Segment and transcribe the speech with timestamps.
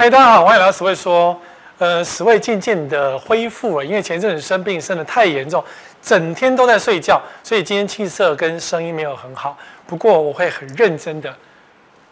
[0.00, 1.36] 嗨，大家好，欢迎来到史卫说。
[1.78, 5.62] 呃，史卫渐渐的恢复了，因为前阵子生病生得太严重，
[6.00, 9.58] 整天都在睡觉，所以今天气色跟声音没有很好。
[9.88, 11.34] 不过我会很认真的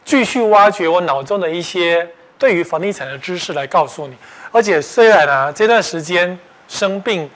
[0.04, 2.04] 继续挖掘我脑中的一些
[2.36, 4.16] 对于房地产的知识来告诉你。
[4.50, 7.30] 而且虽然啊这段时间生病，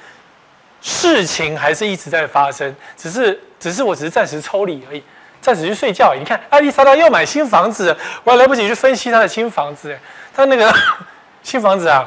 [0.82, 5.05] 事情还是一直在发生，只是只是我只是暂时抽离而已。
[5.41, 6.14] 暂时去睡觉。
[6.14, 9.97] 你看，艾丽莎她又买新房子，我还来不及去分析她的新房子。
[10.34, 10.73] 她那个
[11.42, 12.06] 新房子啊，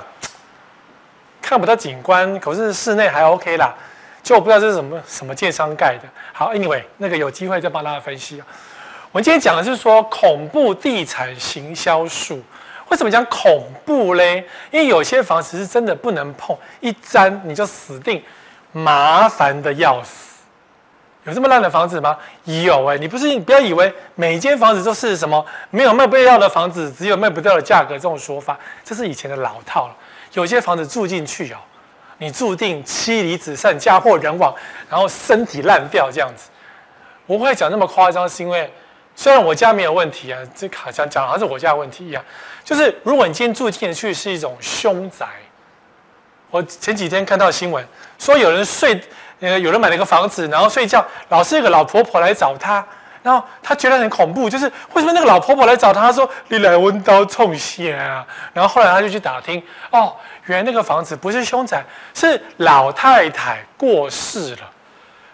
[1.41, 3.73] 看不到景观，可是室内还 OK 啦。
[4.21, 6.07] 就我不知道这是什么什么建商盖的。
[6.31, 8.47] 好，Anyway，那个有机会再帮大家分析啊。
[9.11, 12.41] 我今天讲的是说恐怖地产行销术。
[12.89, 14.47] 为什么讲恐怖嘞？
[14.71, 18.23] 因为有些房子是真的不能碰，一沾你就死定，
[18.71, 20.32] 麻烦的要死。
[21.25, 22.17] 有这么烂的房子吗？
[22.43, 29.95] 有哎、你不是你不要以为每间房子都是什么没有卖不掉的房子，只有卖不掉的价格这种说法，这是以前的老套了。
[30.33, 31.57] 有些房子住进去哦，
[32.17, 34.53] 你注定妻离子散、家破人亡，
[34.89, 36.49] 然后身体烂掉这样子。
[37.25, 38.69] 我会讲那么夸张，是因为
[39.15, 42.21] 虽然我家没有问题啊，这好像讲好像是我家的问题一样。
[42.65, 45.25] 就是如果你今天住进去是一种凶宅，
[46.51, 47.87] 我前几天看到新闻
[48.19, 48.99] 说有人睡。
[49.43, 52.85] 呃，有人买了一个房子，然后睡觉，老是一个老婆婆来找他，
[53.21, 55.99] 然后他觉得很恐怖，就是为什么那个老婆婆来找他？
[55.99, 61.83] 他说：“你来温刀冲线啊！” 然后后来他就去打听，哦，原来那个房子不是凶宅，
[62.13, 64.61] 是老太太过世了。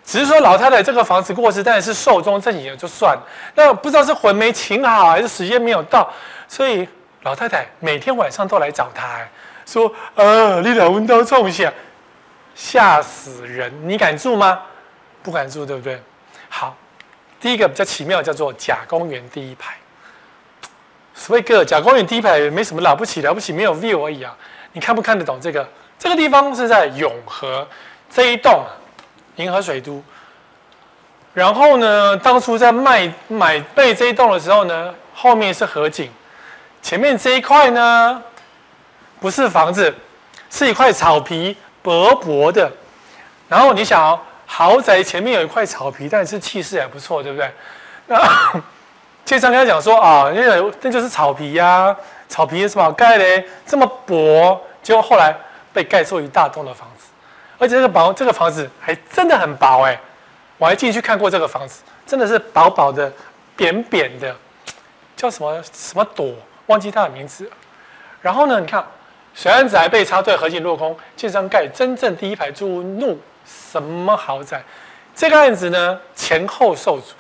[0.04, 3.22] 只是说老太太这个房子过世，但是寿终正寝了就算了。
[3.54, 6.12] 那不知道是魂没请好，还是时间没有到，
[6.48, 6.90] 所以
[7.22, 9.20] 老太太每天晚上都来找他，
[9.68, 9.86] 说
[10.18, 11.72] ：“啊，你来温刀冲线。”
[12.56, 13.72] 吓死人！
[13.88, 14.60] 你敢住吗？
[15.24, 16.02] 不敢住，对不对？
[16.50, 16.76] 好，
[17.40, 19.76] 第一个比较奇妙，叫做甲公园第一排。
[21.14, 24.36] 所谓个甲公园第一排也没什么了不起，了不起没有 view 而已啊。
[24.72, 25.68] 你看不看得懂这个？
[25.98, 27.68] 这个地方是在永和
[28.10, 28.64] 这一栋
[29.36, 30.02] 银河水都。
[31.34, 36.10] 然后呢，当初在卖买被这一栋的时候呢，后面是河景，
[36.82, 38.24] 前面这一块呢，
[39.20, 39.94] 不是房子，
[40.50, 41.56] 是一块草皮。
[41.82, 42.72] 薄薄的，
[43.48, 47.50] 然后你想哦，豪宅前面有一块草皮，但是气势还不错，对不对？
[48.08, 48.20] 那
[49.24, 51.96] 建商跟他讲说啊，那个那就是草皮呀，
[52.28, 53.44] 草皮有什么盖的？
[53.66, 55.36] 这么薄，结果后来
[55.72, 57.06] 被盖出一大栋的房子，
[57.58, 60.00] 而且这个薄，这个房子还真的很薄哎，
[60.58, 63.12] 我还进去看过这个房子，真的是薄薄的、
[63.56, 64.36] 扁扁的，
[65.16, 66.34] 叫什么什么朵，
[66.66, 67.50] 忘记它的名字。
[68.22, 68.86] 然后呢，你看。
[69.40, 74.62] 水岸宅被插队，河景落空，建商盖真正第一排住屋怒什么豪宅？
[75.16, 77.14] 这个案子呢，前后受阻。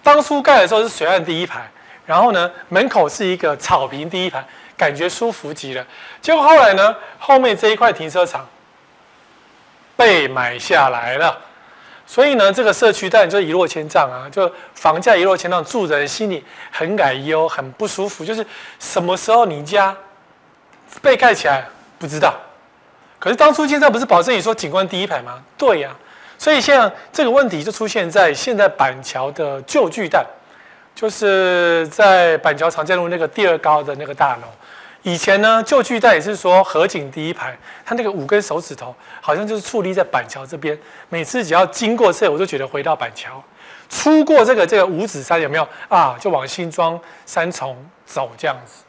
[0.00, 1.68] 当初盖的时候是水岸第一排，
[2.06, 4.46] 然后呢，门口是一个草坪第一排，
[4.76, 5.84] 感觉舒服极了。
[6.22, 8.48] 结果后来呢，后面这一块停车场
[9.96, 11.36] 被买下来了，
[12.06, 18.24] 所以呢，这个社区当然就一落千丈啊，就房价一落千丈，住人心里很担忧，很不舒服。
[18.24, 18.46] 就是
[18.78, 19.96] 什么时候你家？
[21.00, 21.64] 被盖起来
[21.98, 22.34] 不知道，
[23.18, 25.42] 可是当初建商不是保证你说景观第一排吗？
[25.56, 25.90] 对呀、
[26.38, 30.24] 所以现在这个问题就出现在现在板桥的旧巨蛋，
[30.94, 34.42] 就是在板桥长江路那个第二高的那个大楼。
[35.02, 37.56] 以前呢，旧巨蛋也是说河景第一排，
[37.86, 40.78] 它那个五根手指头好像就是矗立在板桥这边。
[41.08, 43.42] 每次只要经过这，我就觉得回到板桥，
[43.88, 46.18] 出过这个这个五指山有没有啊？
[46.20, 47.74] 就往新庄三重
[48.04, 48.82] 走这样子。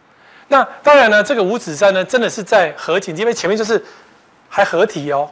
[0.52, 3.82] 那当然呢，这个五指山呢，真的是在河景，因为前面就是
[4.50, 5.32] 还河体哦。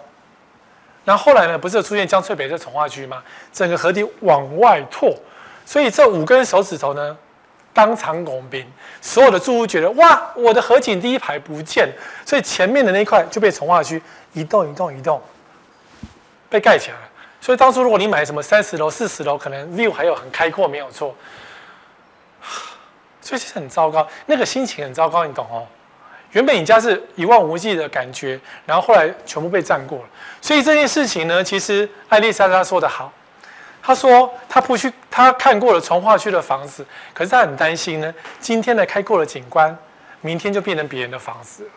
[1.03, 3.21] 然后后来呢，不是有出现江翠北这从化区吗？
[3.51, 5.13] 整个河堤往外拓，
[5.65, 7.17] 所以这五根手指头呢，
[7.73, 8.65] 当场拱平，
[9.01, 11.89] 所有的住户觉得哇，我的河景第一排不见，
[12.25, 15.21] 所以前面的那一块就被从化区移动、移动、移动，
[16.49, 17.01] 被盖起来了。
[17.41, 21.13] 所以当初如果你买什么三十楼、四十楼，可能 view 还有很开阔，没有错。
[23.29, 25.67] 就是很糟糕，那个心情很糟糕，你懂哦？
[26.31, 30.05] 原本你家是一望无际的感觉，然后后来全部被占过了。
[30.41, 33.11] 所以这件事情呢，其实艾丽莎莎说得好，
[33.83, 36.83] 她说她不去，她看过了从化区的房子，
[37.13, 39.77] 可是她很担心呢，今天的开过了景观，
[40.21, 41.69] 明天就变成别人的房子了，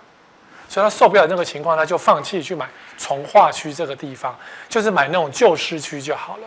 [0.70, 2.66] 所以她受不了那个情况，她就放弃去买
[2.96, 4.34] 从化区这个地方，
[4.70, 6.42] 就是买那种旧市区就好了。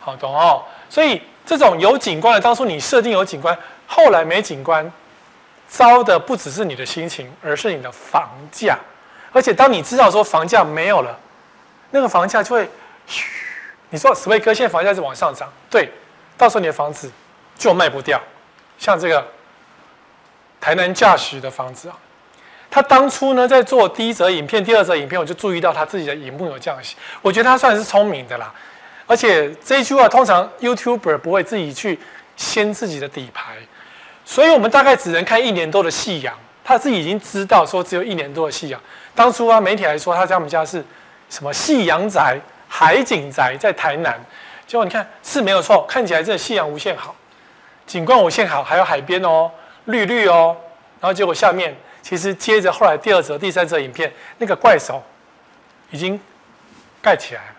[0.00, 0.62] 好，懂哦？
[0.88, 3.58] 所以这种有景观的，当初你设定有景观。
[3.88, 4.88] 后来没景观，
[5.66, 8.78] 糟的不只是你的心情，而是你的房价。
[9.32, 11.18] 而且当你知道说房价没有了，
[11.90, 12.68] 那个房价就会
[13.06, 13.26] 嘘。
[13.90, 15.90] 你说史卫哥现在房价是往上涨，对，
[16.36, 17.10] 到时候你的房子
[17.56, 18.20] 就卖不掉。
[18.78, 19.26] 像这个
[20.60, 21.96] 台南驾驶的房子啊，
[22.70, 28.52] 他当初呢在做第一则影片、第二则影片，我就注意到他自己的荧幕有这样写，我觉得他算是聪明的啦。
[29.06, 31.98] 而且这一句话通常 YouTuber 不会自己去
[32.36, 33.56] 掀自己的底牌，
[34.28, 36.34] 所以我们大概只能看一年多的夕阳。
[36.62, 38.78] 他自己已经知道说只有一年多的夕阳。
[39.14, 40.84] 当初啊媒体还说他在我们家是
[41.30, 42.38] 什么夕阳宅、
[42.68, 44.14] 海景宅在台南，
[44.66, 47.16] 结果你看是没有错，看起来真的夕阳无限好，
[47.86, 49.50] 景观无限好，还有海边哦，
[49.86, 50.54] 绿绿哦。
[51.00, 55.02] 然后结果下面其实接着后来第二则、第三则影片，那个怪手
[55.90, 56.20] 已经
[57.00, 57.52] 盖起来了。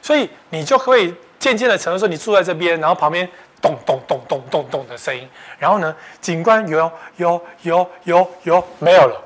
[0.00, 3.28] 所以你就可以渐渐的承认说，你住在这边，然后旁边
[3.64, 5.26] 咚咚咚咚咚咚的声音，
[5.58, 9.18] 然后呢，景观有有有有有没有了，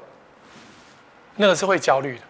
[1.35, 2.23] 那个是会焦虑的，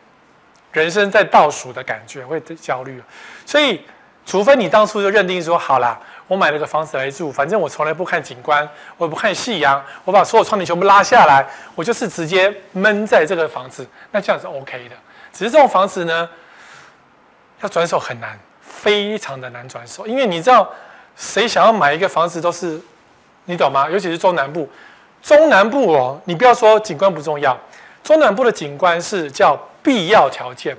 [0.72, 3.02] 人生在倒数的感觉会焦虑。
[3.44, 3.84] 所以，
[4.24, 8.66] 除非你当初就认定说，好啦，我买了个房子来住，反正我从来不看景观，
[8.96, 14.96] 我也不看夕阳，我把所有窗帘全部拉下来，我就是直接闷在这个房子，那这样是 OK 的。
[15.30, 16.26] 只是这种房子呢，
[17.60, 20.70] 要转手很难，非常的难转手，因为你知道，
[21.18, 22.80] 谁想要买一个房子都是，
[23.44, 23.90] 你懂吗？
[23.90, 24.68] 尤其是中南部，
[25.20, 27.58] 中南部哦，你不要说景观不重要，
[28.04, 30.76] 中南部的景观是叫必要条件，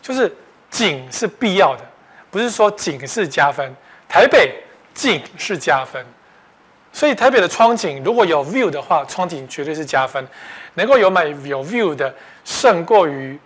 [0.00, 0.34] 就是
[0.70, 1.82] 景是必要的，
[2.30, 3.72] 不是说景是加分。
[4.08, 4.54] 台北
[4.94, 6.04] 景是加分，
[6.92, 10.26] 所以台北的窗景如果有 view 的话，窗景绝对是加分，
[10.74, 12.12] 能够有买有 view 的
[12.44, 13.38] 胜过于。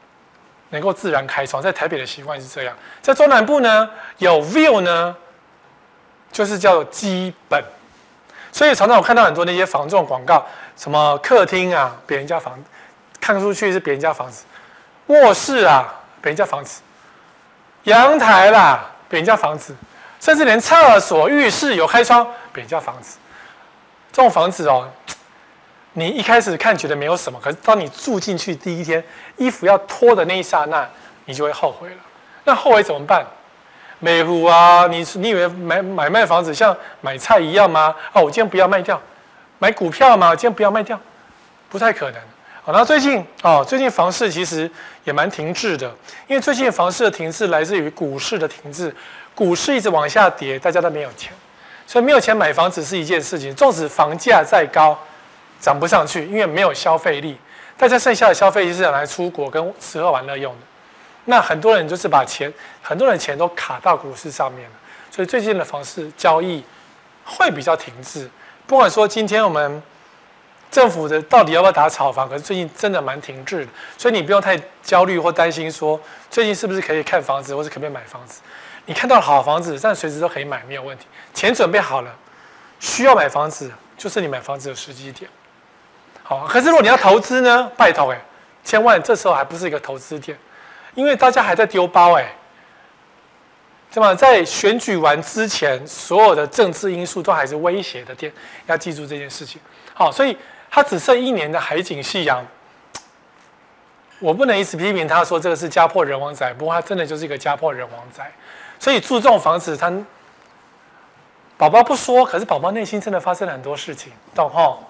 [0.71, 3.89] 能够自然开窗，在台北的习惯是这样，在中南部呢，
[4.19, 5.17] 有 view 呢，
[6.33, 7.63] 就是叫做基本。
[8.53, 10.45] 所以常常我看到很多那些房仲广告，
[10.77, 12.59] 什么客厅啊，别人家房，
[13.21, 14.45] 看出去是别人家房子；
[15.09, 16.81] 卧室啊，别人家房子；
[17.85, 19.75] 阳台啦，别人家房子；
[20.21, 23.19] 甚至连厕所、浴室有开窗，别人家房子。
[24.11, 24.89] 这种房子哦。
[25.99, 29.03] 你一开始看觉得没有什么，可是当你住进去第一天，
[29.37, 30.87] 衣服要脱的那一刹那，
[31.25, 31.97] 你就会后悔了。
[32.45, 33.27] 那后悔怎么办？
[33.99, 37.95] 美湖啊，你你以为买买卖房子像买菜一样吗？
[38.13, 39.01] 哦，我今天不要卖掉，
[39.59, 40.35] 买股票吗？
[40.35, 40.99] 今天不要卖掉，
[41.69, 42.21] 不太可能。
[42.63, 44.71] 好，那最近哦，最近房市其实
[45.05, 45.87] 也蛮停滞的，
[46.27, 48.95] 因为最近房市的停滞来自于股市的停滞，
[49.35, 51.33] 股市一直往下跌，大家都没有钱，
[51.87, 54.99] 所以没有钱买房子是一件事情，纵使房价再高。
[55.59, 57.35] 涨不上去，因为没有消费力，
[57.79, 60.61] 大家剩下的消费力是拿来出国跟吃喝玩乐用的。
[61.27, 62.53] 那很多人就是把钱，
[62.83, 64.77] 很多人钱都卡到股市上面了，
[65.11, 66.65] 所以最近的房市交易
[67.25, 68.31] 会比较停滞。
[68.67, 69.83] 不管说今天我们
[70.71, 76.01] 政府的到底要不要打炒房，可是最近真的蛮停滞的，所以你不用太焦虑或担心说
[76.31, 78.41] 最近是不是可以看房子，或是可不可以买房子。
[78.85, 81.07] 你看到好房子，但随时都可以买，没有问题。
[81.35, 82.15] 钱准备好了，
[82.79, 85.29] 需要买房子，就是你买房子的时机点。
[86.23, 87.71] 好，可是如果你要投资呢？
[87.77, 88.21] 拜托哎，
[88.65, 90.39] 千万这时候还不是一个投资点，
[90.97, 92.27] 因为大家还在丢包哎。
[93.95, 98.31] 那么在选举完之前，所有的政治因素都还是威胁的点，
[98.67, 99.59] 要记住这件事情。
[99.95, 100.37] 好，所以
[100.69, 102.47] 他只剩一年的海景夕阳，
[104.19, 108.23] 我不能一直批评他说这个是家破人亡仔，不过他真的就是一个家破人亡仔。
[108.79, 109.91] 所以住这种房子，他
[111.57, 114.85] 宝宝不说，可是宝宝内心真的发生了很多事情，懂吼？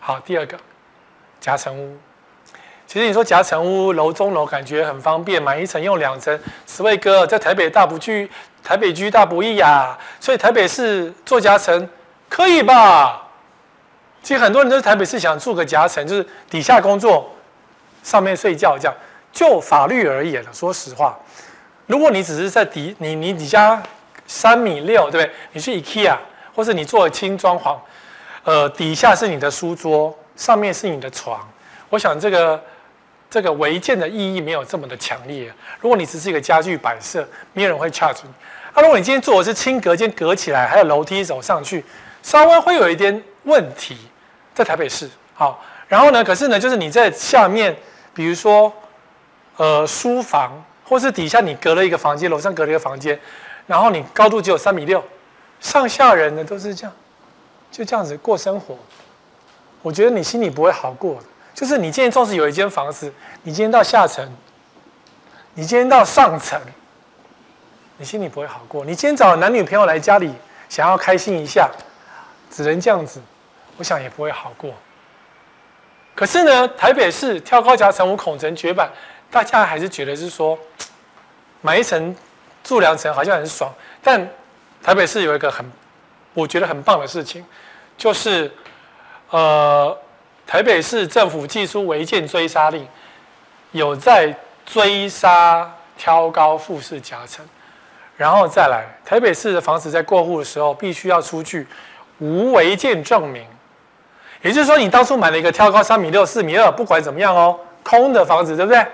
[0.00, 0.58] 好，第二个
[1.40, 1.96] 夹层屋。
[2.90, 6.36] 其实你说夹层屋，楼中楼感觉很方便，买一层用两层。
[6.66, 8.28] 十位哥在台北大不居，
[8.64, 9.96] 台北居大不易呀。
[10.18, 11.88] 所以台北市做夹层
[12.28, 13.28] 可以吧？
[14.24, 17.30] 其实很多人都是台北市想住个夹层，就是底下工作，
[18.02, 18.94] 上面睡觉这样。
[19.30, 21.16] 就法律而言了，说实话，
[21.86, 23.80] 如果你只是在底，你你底下
[24.26, 25.30] 三米六，对不对？
[25.52, 26.16] 你去 IKEA，
[26.56, 27.76] 或是你做轻装潢。
[28.42, 31.38] 呃，底下是你的书桌，上面是你的床。
[31.88, 32.60] 我想这个
[33.30, 35.50] 这个违建的意义没有这么的强烈。
[35.80, 38.30] 如果你只是一个家具摆设，没有人会 charge 你。
[38.74, 41.84] 啊，如果你今天做的是轻隔间，隔起来还有楼梯走上去，
[42.22, 43.96] 稍微会有一点问题。
[44.52, 47.74] 在台北市，好，然后呢，可是呢，就是你在下面，
[48.12, 48.70] 比如说
[49.56, 50.52] 呃书房，
[50.84, 53.18] 或是底下你隔了一个房间，楼上隔了一个房间，
[53.66, 55.02] 然后你高度只有三米六，
[55.60, 56.92] 上下人呢都是这样。
[57.70, 58.76] 就这样子过生活，
[59.80, 61.22] 我觉得你心里不会好过的。
[61.54, 64.26] 就是你今天纵使有一间房子，你今天到下层，
[65.54, 66.60] 你今天到上层，
[67.96, 68.84] 你心里不会好过。
[68.84, 70.34] 你今天找男女朋友来家里，
[70.68, 71.70] 想要开心一下，
[72.50, 73.20] 只能这样子，
[73.76, 74.72] 我想也不会好过。
[76.14, 78.90] 可是呢，台北市跳高夹层屋孔城绝版，
[79.30, 80.58] 大家还是觉得是说，
[81.60, 82.14] 买一层
[82.62, 83.72] 住两层好像很爽。
[84.02, 84.28] 但
[84.82, 85.64] 台北市有一个很。
[86.32, 87.44] 我觉得很棒的事情，
[87.98, 88.48] 就是，
[89.30, 89.98] 呃，
[90.50, 92.84] 台北市政府祭出违建追杀令，
[93.70, 94.34] 有在
[94.66, 97.46] 追杀挑高复式夹层，
[98.16, 101.64] 然后再来台北市的房子在过户的时候，必须要出具
[102.18, 103.46] 无违建证明，
[104.42, 108.84] 也就是说，你当初买了一个挑高三米六、四米二，不管怎么样哦，空的房子，对不对？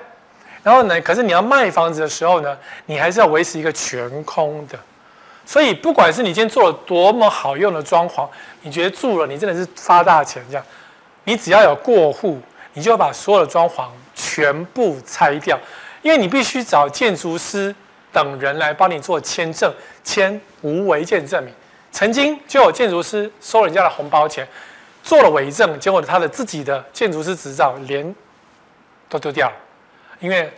[0.63, 4.79] 然后呢，可是你要卖房子的时候呢，你还是要维持一个全空的。
[5.47, 8.29] 所以，不管是你今天做了多么好用的装潢，
[8.61, 10.63] 你觉得住了你真的是发大钱这样，
[11.27, 12.41] 你只要有过户，
[12.73, 15.59] 你就要把所有的装潢全部拆掉，
[16.01, 17.75] 因为你必须找建筑师
[18.13, 21.53] 等人来帮你做签证，签无违建证明。
[21.91, 24.47] 曾经就有建筑师收人家的红包钱，
[25.03, 28.15] 做了伪证，结果他的自己的建筑师执照连
[29.09, 29.55] 都丢掉了，
[30.21, 30.51] 因为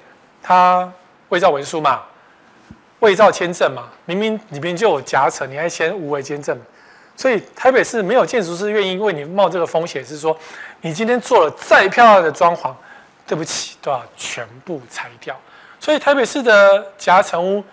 [0.42, 0.92] 他
[1.30, 2.02] 伪造文书嘛。
[3.00, 6.60] 伪造签证嘛，明明里面就有夹层，你还签无违建证，
[7.18, 10.38] 所以台北市没有建筑师愿意为你冒这个风险，是说
[10.82, 12.72] 你今天做了再漂亮的装潢，
[13.26, 15.37] 对不起，都要全部拆掉。
[15.80, 17.64] 所以台北市的夹层屋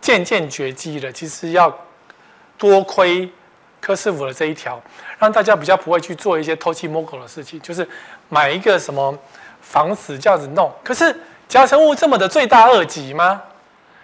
[0.00, 1.72] 渐渐绝迹了，其实要
[2.58, 3.30] 多亏
[3.80, 4.82] 柯师傅的这一条，
[5.20, 7.88] 让大家比较不会去做一些偷鸡摸狗的事情，就是
[8.28, 9.16] 买一个什么
[9.60, 10.68] 房子这样子弄。
[10.82, 13.40] 可是夹层屋这么的罪大恶极吗？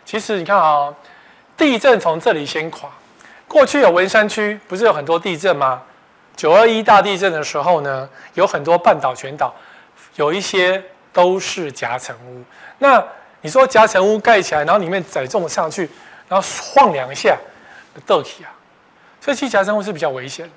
[0.05, 0.95] 其实你看啊、
[1.57, 2.89] 地震从这里先垮。
[3.49, 5.83] 过去有文山区，不是有很多地震吗？
[6.37, 9.53] 九二一大地震的时候呢，有很多半岛、全岛，
[10.17, 10.81] 有一些
[11.13, 12.45] 都是夹层屋。
[12.79, 13.03] 那
[13.41, 15.91] 你说夹层屋盖起来，然后里面载重上去，
[16.29, 17.37] 然后晃两下，
[18.07, 18.53] 倒起啊。
[19.21, 20.49] 所以其实夹层屋是比较危险。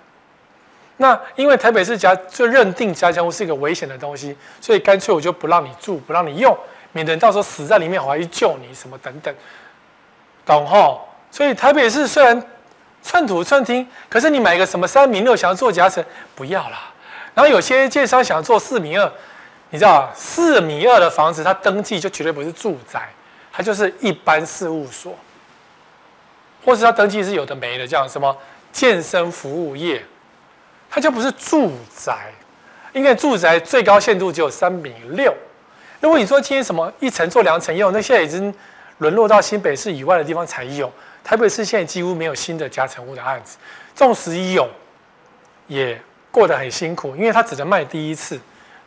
[0.97, 6.55] 那因为台北市夹就认定夹层屋是一个危险的东西，所以干脆我就不让你住，不让你用。
[6.91, 9.33] 免得你到时候死在里面，我还去救你什么等等，
[10.45, 11.07] 懂吼？
[11.31, 12.39] 所以台北市虽然
[13.01, 16.03] 寸土寸金，可是你买一个什么三米六想要做夹层，
[16.35, 16.91] 不要啦。
[17.33, 19.11] 然后有些建商想要做四米二，
[19.69, 23.09] 你知道四米二的房子，它登记就绝对不是住宅，
[23.51, 25.17] 它就是一般事务所，
[26.63, 28.35] 或是它登记是有的没的，叫什么
[28.71, 30.03] 健身服务业，
[30.89, 32.31] 它就不是住宅，
[32.93, 35.33] 因为住宅最高限度只有三米六。
[36.01, 38.53] 如果你说今天什么一层做两层用，那现在已经
[38.97, 40.91] 沦落到新北市以外的地方才有。
[41.23, 43.57] 台北市现在几乎没有新的夹层屋的案子，
[43.95, 44.67] 纵使有，
[45.67, 45.99] 也
[46.31, 48.35] 过得很辛苦，因为它只能卖第一次。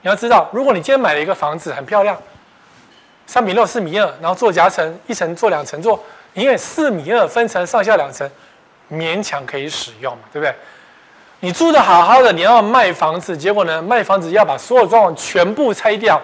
[0.03, 2.21] 你要知道，如果你今天买了一个房子很漂亮，
[3.27, 6.03] 三米六、四米二，然后做夹层，一层做两层做，
[6.35, 8.31] 因为四米二分成上下两层，
[8.91, 10.55] 勉强可以使用嘛，对不对？
[11.41, 16.21] 你住得好好的，你要卖房子，结果呢，卖房子要把所有装潢全部拆掉。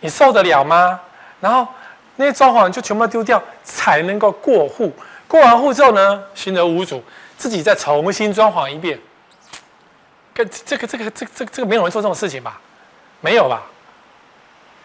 [0.00, 1.00] 你受得了吗？
[1.40, 1.66] 然后
[2.16, 4.92] 那些装潢就全部丢掉，才能够过户。
[5.28, 7.00] 过完户之后呢，新的屋主
[7.36, 8.98] 自己再重新装潢一遍。
[10.34, 12.60] 跟这个、这个、这、这、这个没有人做这种事情吧？
[13.20, 13.62] 没有吧？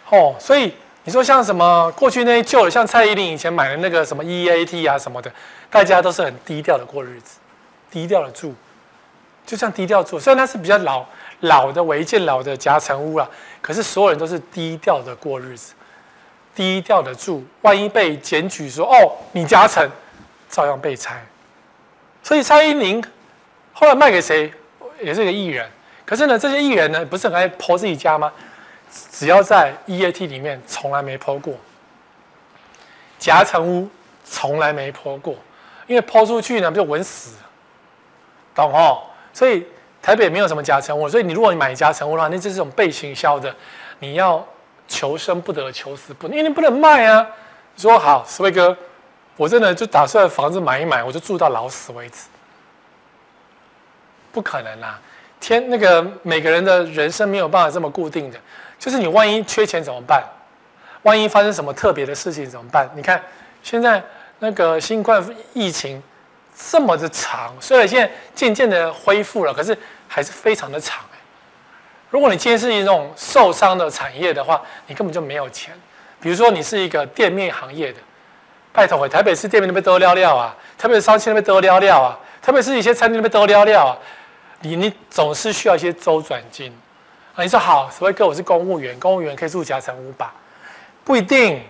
[0.10, 0.74] 哦，所以
[1.04, 5.32] 你说像什么过去那些旧的，像蔡依林以前买的那个什么 EAT 啊什么的，
[5.72, 7.40] 大家都是很低调的过日子，
[7.90, 8.54] 低调的住，
[9.46, 10.20] 就这样低调住。
[10.20, 11.04] 虽然它是比较老。
[11.40, 13.30] 老的违建、老的夹层屋了，
[13.62, 15.74] 可是所有人都是低调的过日子，
[16.56, 17.44] 低调的住。
[17.64, 19.86] 万一被检举说哦，你夹层，
[20.54, 21.22] 照样被拆。
[22.22, 23.04] 所以蔡依林
[23.74, 24.54] 后来卖给谁，
[25.02, 25.68] 也是一个艺人。
[26.06, 28.32] 可是呢，这些艺人呢，不是很爱 po 自己家吗？
[29.12, 31.56] 只要在 EAT 里面从来没 po 过，
[33.18, 33.90] 夹层屋
[34.24, 35.36] 从来没 po 过，
[35.88, 37.36] 因为 po 出去呢，不就稳死，
[38.54, 39.02] 懂哦？
[39.34, 39.66] 所以。
[40.06, 43.56] 台北没有什么夹层屋，所以你如果你买夹层屋的话，那就是种被行销的，
[44.00, 44.46] 你要
[44.86, 47.26] 求生不得，求死不能，因为你不能卖啊。
[47.78, 48.78] 说好，石辉哥，
[49.36, 52.28] 我真的就打算房子买一买，我就住到老死为止，
[54.32, 55.00] 不可能啦！
[55.40, 58.40] 天，那个每个人的人生没有办法这么固定的，
[58.80, 60.24] 就是你万一缺钱怎么办？
[61.02, 62.90] 万一发生什么特别的事情怎么办？
[62.96, 63.22] 你看
[63.62, 64.04] 现在
[64.40, 65.24] 那个新冠
[65.54, 66.02] 疫情。
[66.56, 69.76] 这么的长，虽然现在渐渐的恢复了，可是
[70.08, 71.04] 还是非常的长。
[72.12, 75.74] 如果你今天是一种受伤的产业的话，你根本就没有钱。
[76.20, 77.98] 比如说你是一个店面行业的，
[78.74, 83.98] 拜托，台北市店面那边都了了啊，台北市商圈那边都了了啊，特别是一些餐厅那边都了了啊，
[84.62, 86.74] 你你总是需要一些周转金
[87.36, 87.44] 啊。
[87.44, 90.34] 你说好，所谓哥，我是公务员，公务员可以住夹层屋吧？
[91.04, 91.62] 不一定，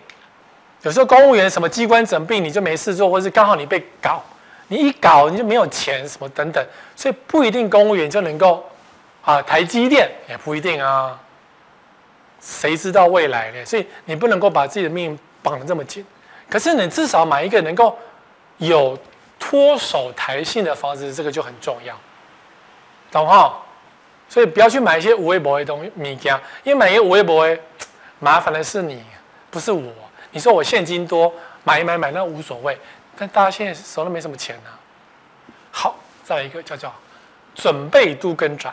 [0.84, 4.24] 有时候公务员什么机关诊病，你就没事做，或是刚好你被搞。
[4.70, 8.66] 你一搞你就没有钱，什么等等，所以不一定公务员就能够
[9.22, 11.20] 啊，台积电也不一定啊，
[12.40, 13.64] 谁知道未来呢？
[13.66, 16.04] 所以你不能够把自己的命绑得这么紧。
[16.54, 17.98] 可是你至少买一个能够
[18.60, 18.96] 有
[19.40, 22.00] 脱手弹性的房子，这个就很重要，
[23.12, 23.60] 懂哈？
[24.30, 27.58] 所以不要去买一些无微博的东西物件，因为买一些无微博，
[28.20, 29.04] 麻烦的是你，
[29.50, 29.92] 不是我。
[30.30, 31.34] 你说我现金多，
[31.64, 32.78] 买一买买那无所谓，
[33.18, 34.78] 但大家现在手都没什么钱呢、啊。
[35.72, 36.94] 好，再来一个叫叫
[37.56, 38.72] 准备都更宅。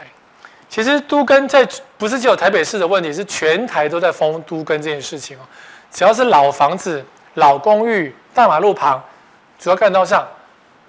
[0.69, 5.41] 其实都更在不是只有台北市的问题，是全台都在封都更这件事情哦。
[5.91, 7.03] 只要是老房子、
[7.41, 9.03] 老公寓、大马路旁、
[9.59, 10.25] 主要干道上，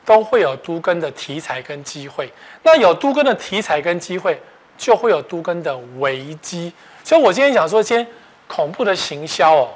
[0.05, 2.31] 都会有都更的题材跟机会。
[2.61, 4.39] 那有都更的题材跟机会，
[4.77, 6.71] 就会有都更的危机。
[7.03, 8.05] 所以我今天讲说，今天
[8.47, 9.69] 恐怖的行销哦。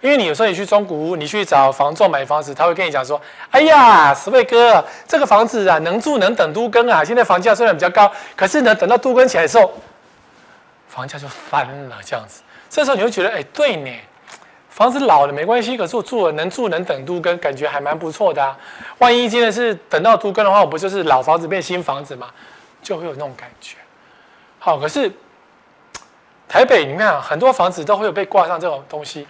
[0.00, 7.02] 因为你有时候你去中古屋，你去找房仲买房子，他会跟你讲说：“哎呀，十位哥，这个房子啊，能住能等都跟啊。
[7.02, 9.74] 现在房价虽然比较高，可是呢，等到都跟起来的时候，
[10.86, 11.96] 房价就翻了。
[12.04, 13.90] 这样子，这时候你会觉得，哎，对呢，
[14.78, 18.56] 房子老了没关系，可是我住了能住能等都跟，感觉还蛮不错的啊。
[18.98, 22.28] 万一今天是等到都跟的话，我不就是老房子变新房子嘛？
[22.80, 23.76] 就会有那种感觉。
[24.60, 25.10] 好，可是
[26.46, 29.26] 台北你看，很多房子都会有被挂上这种东西。”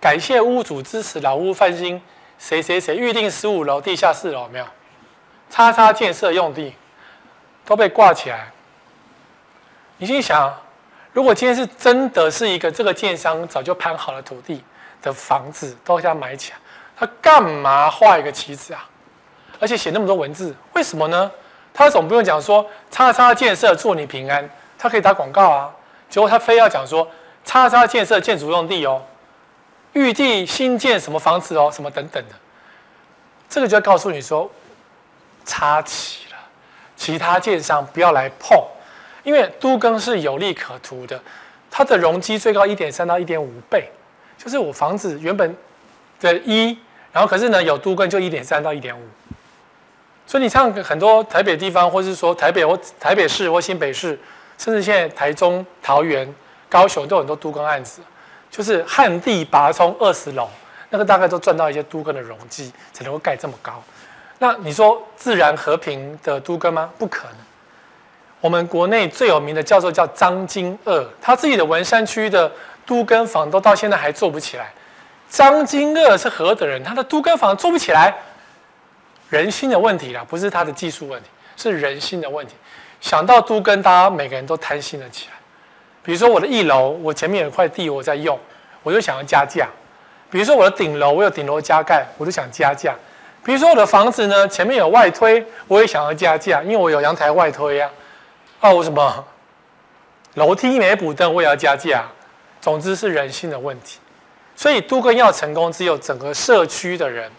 [0.00, 2.00] 感谢屋主支持老屋翻新，
[2.38, 4.66] 谁谁谁预定十五楼地下四楼有没有？
[5.50, 6.72] 叉叉建设用地
[7.64, 8.52] 都被挂起来。
[9.96, 10.54] 你心想，
[11.12, 14.62] 如果今天是真的是一个这个建商早就盘好了土地
[15.04, 16.58] 的房子，都要买起来，
[16.96, 18.88] 他干嘛画一个旗子啊？
[19.60, 21.30] 而且写那么多文字，为什么呢？
[21.72, 25.70] 他总不用讲说叉叉建设祝你平安，他可以打广告啊。
[26.08, 27.06] 结果他非要讲说
[27.44, 29.02] 叉叉建设建筑用地哦。
[29.92, 32.34] 预计新建什么房子哦，什么等等的，
[33.48, 34.50] 这个就要告诉你说，
[35.44, 36.38] 插旗了，
[36.96, 38.58] 其他建商不要来碰，
[39.22, 41.20] 因为都更是有利可图的，
[41.70, 43.88] 它的容积最高一点三到一点五倍，
[44.36, 45.56] 就是我房子原本
[46.20, 46.76] 的一，
[47.12, 49.02] 然后可是呢有都更就一点三到一点五，
[50.26, 54.18] 所以你像很多台北地方，或是说台北或台北市或新北市，
[54.58, 56.32] 甚至现在台中、桃园、
[56.68, 58.00] 高雄都有很多都更案子。
[58.50, 60.48] 就是旱地拔葱二十楼，
[60.90, 63.82] 那个大概都赚到一些都更的容积，才能够盖这么高。
[64.38, 66.88] 那你说自然和平的都更吗？
[66.96, 67.36] 不可能。
[68.40, 72.48] 我们国内最有名的教授叫张金二，他自己的文山区的
[72.86, 74.72] 都跟房都到现在还做不起来。
[75.28, 76.82] 张金鶚是何等人？
[76.84, 78.14] 他的都跟房做不起来，
[79.30, 82.54] 人心的问题啦，不是他的技术问题，是人心的问题。
[83.00, 85.34] 想到都跟，大家每个人都贪心了起来。
[86.02, 88.38] 比如说我的一楼，我前面有一块地我在用，
[88.82, 89.66] 我就想要加价。
[90.30, 92.94] 比如说我的顶楼，我有顶楼加盖，我就想加价。
[93.42, 97.90] 比如说我的房子呢，前面有外推，我也想要加价，因为我有阳台外推呀。
[98.60, 99.24] 啊，我什么
[100.34, 102.04] 楼梯没补灯，我也要加价。
[102.64, 103.98] 总之是人性的问题。
[104.56, 107.30] 所以都更要成功，只有整个社区的人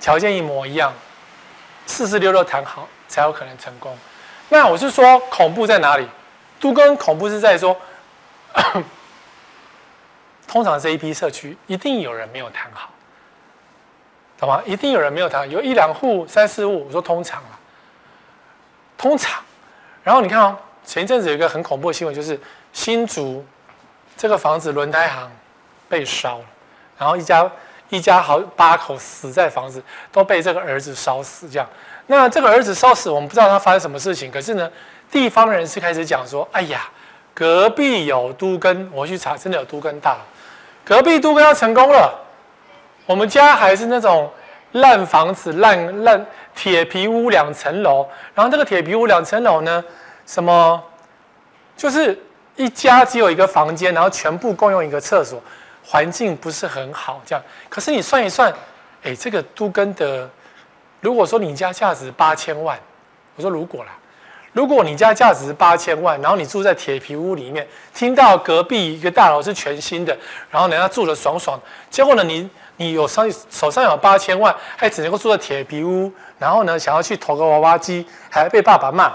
[0.00, 0.92] 条件一模一样，
[1.86, 3.96] 四四六六谈好，才有可能成功。
[4.48, 6.08] 那我是说，恐怖在哪里？
[6.58, 7.76] 都更恐怖是在说，
[10.48, 12.90] 通常这一批社区一定有人没有谈好，
[14.38, 14.60] 懂吗？
[14.66, 17.54] 一定有人没有谈好，有一两户、三四户，我说通常啊，
[18.96, 19.40] 通常。
[20.02, 22.40] 然后你看哦，前一阵子有一个很恐怖的新闻，就是
[22.72, 23.44] 新竹
[24.18, 25.30] 这个房子轮胎行
[25.88, 26.44] 被烧了，
[26.98, 27.50] 然后一家
[27.88, 31.66] 一家好八口死在房子，都被这个儿子烧死，这样。
[32.08, 34.70] 那这个儿子烧死，我们不知道他发生什么事情，可是呢？
[35.10, 36.86] 地方人士开始讲说：“哎呀，
[37.32, 40.18] 隔壁有都根，我去查，真的有都根大。
[40.84, 42.14] 隔壁都根要成功了，
[43.06, 44.30] 我们家还是那种
[44.72, 48.06] 烂房子、烂烂铁皮屋两层楼。
[48.34, 49.82] 然后这个铁皮屋两层楼呢，
[50.26, 50.82] 什么
[51.74, 52.18] 就是
[52.58, 55.42] 一家只有一个房间，然后全部共用一个厕所，
[55.82, 57.22] 环境不是很好。
[57.24, 58.52] 这样，可是你算一算，
[59.02, 60.28] 哎，这个都跟的，
[61.00, 62.78] 如果说你家价值八千万，
[63.36, 63.92] 我说如果啦。”
[64.54, 70.18] 如果你家价值八千万，然后你住在铁皮屋里面，听到隔壁一个大楼是全新的，
[70.50, 79.12] 然后人家住的爽爽，结果呢，你你有上手上有八千万，还只能够住在铁皮屋，然后呢，想要去投个娃娃机，还被爸爸骂。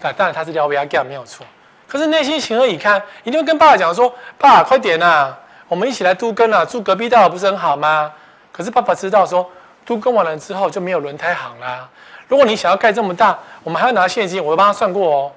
[0.00, 1.46] 但当然他是撩妹干没有错，
[1.92, 3.02] 可是内心情何以堪？
[3.22, 5.36] 一定会跟爸爸讲说：“爸，快点呐，
[5.68, 8.10] 我们一起来都更啊，住隔壁大楼不是很好吗？”
[8.50, 9.46] 可是爸爸知道说，
[9.84, 11.86] 都更完了之后就没有轮胎行啦。
[12.28, 14.42] 如果你想要盖这么大，我们还要拿现金。
[14.42, 15.32] 我帮他算过哦，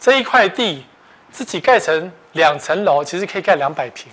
[0.00, 0.84] 这一块地
[1.30, 4.10] 自己盖成两层楼，其实可以盖两百平。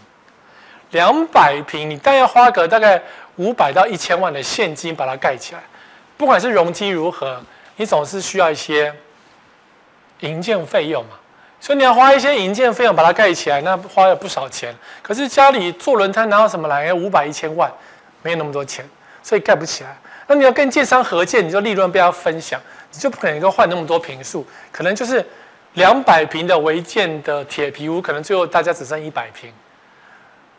[0.92, 3.02] 两百平，你但要花个大概
[3.38, 5.62] 五百到一千万的现金把它盖起来。
[6.16, 7.42] 不管是容积如何，
[7.76, 8.94] 你总是需要一些
[10.20, 11.16] 营建费用嘛。
[11.62, 14.76] 所以你要花一些营建费用把它盖起来，那花了不少钱。
[15.04, 16.86] 可是家里做轮胎拿到什么来？
[16.86, 17.72] 要五百一千万，
[18.24, 18.84] 没有那么多钱，
[19.22, 19.96] 所以盖不起来。
[20.26, 22.60] 那你要跟建商合建，你就利润被他分享，
[22.92, 25.24] 你就不可能够换那么多坪数，可能就是
[25.74, 29.54] 两百坪的违建的铁皮屋，可能最后大家只剩一百坪，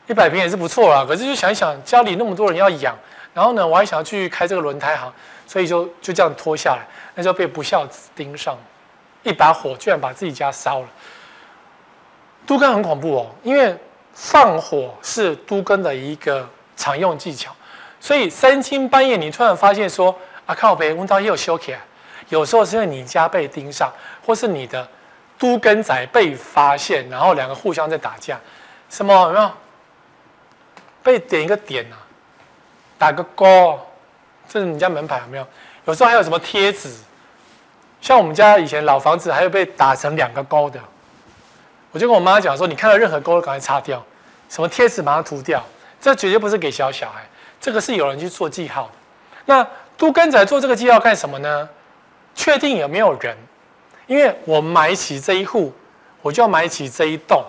[0.06, 1.04] 一百坪也是不错啦。
[1.04, 2.96] 可是就想一想，家里那么多人要养，
[3.34, 5.12] 然后呢，我还想要去开这个轮胎行，
[5.48, 6.86] 所以就就这样拖下来，
[7.16, 8.56] 那就被不孝子盯上，
[9.22, 10.88] 一把火居然把自己家烧了。
[12.44, 13.76] 都更很恐怖哦，因为
[14.12, 17.54] 放火是都更的一个常用技巧，
[18.00, 21.80] 所以三更半夜你突然发现说啊靠北，温刀又修起来，
[22.30, 23.92] 有时候是因为你家被盯上，
[24.26, 24.86] 或是你的
[25.38, 28.40] 都更仔被发现，然后两个互相在打架，
[28.90, 29.50] 什么有没有？
[31.04, 31.96] 被点一个点啊，
[32.98, 33.78] 打个勾，
[34.48, 35.46] 这是你家门牌有没有？
[35.84, 36.92] 有时候还有什么贴纸，
[38.02, 40.78] 像我们家以前老房子还有被打成两个勾的。
[41.92, 44.04] 我就跟我妈讲说，你看到任何勾都赶快擦掉，
[44.48, 45.62] 什么贴纸把它涂掉，
[46.00, 47.22] 这绝对不是给小小孩，
[47.60, 48.90] 这个是有人去做记号。
[49.44, 49.64] 那
[49.96, 51.68] 都更仔做这个记号干什么呢？
[52.34, 53.36] 确定有没有人，
[54.06, 55.72] 因为我买起这一户，
[56.22, 57.44] 我就要买起这一栋，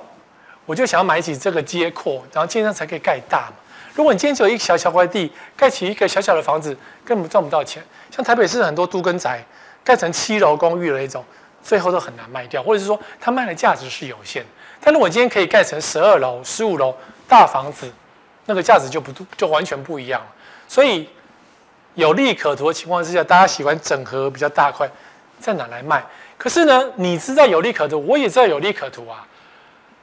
[0.66, 3.54] 我就想要买起这个街廓，然后建商才可以盖大嘛。
[3.96, 7.82] 如果你今天只有一小小块地，盖起一个小小的房子，根本赚不到钱。
[8.12, 9.44] 像台北市很多都更宅，
[9.84, 11.24] 盖成七楼公寓的那种。
[11.65, 14.46] 最后都很难卖掉，或者是说它卖的价值是有限。
[14.82, 16.93] 但是我今天可以盖成十二楼、十五楼
[17.26, 17.89] 大房子，
[18.46, 20.28] 那个价值就不就完全不一样了。
[20.67, 21.08] 所以
[21.93, 24.86] 有利可图的情况之下，大家喜欢整合比较大块，
[25.39, 26.04] 在哪来卖？
[26.38, 29.26] 可是呢，你知道有利可图，我也知道有利可图啊。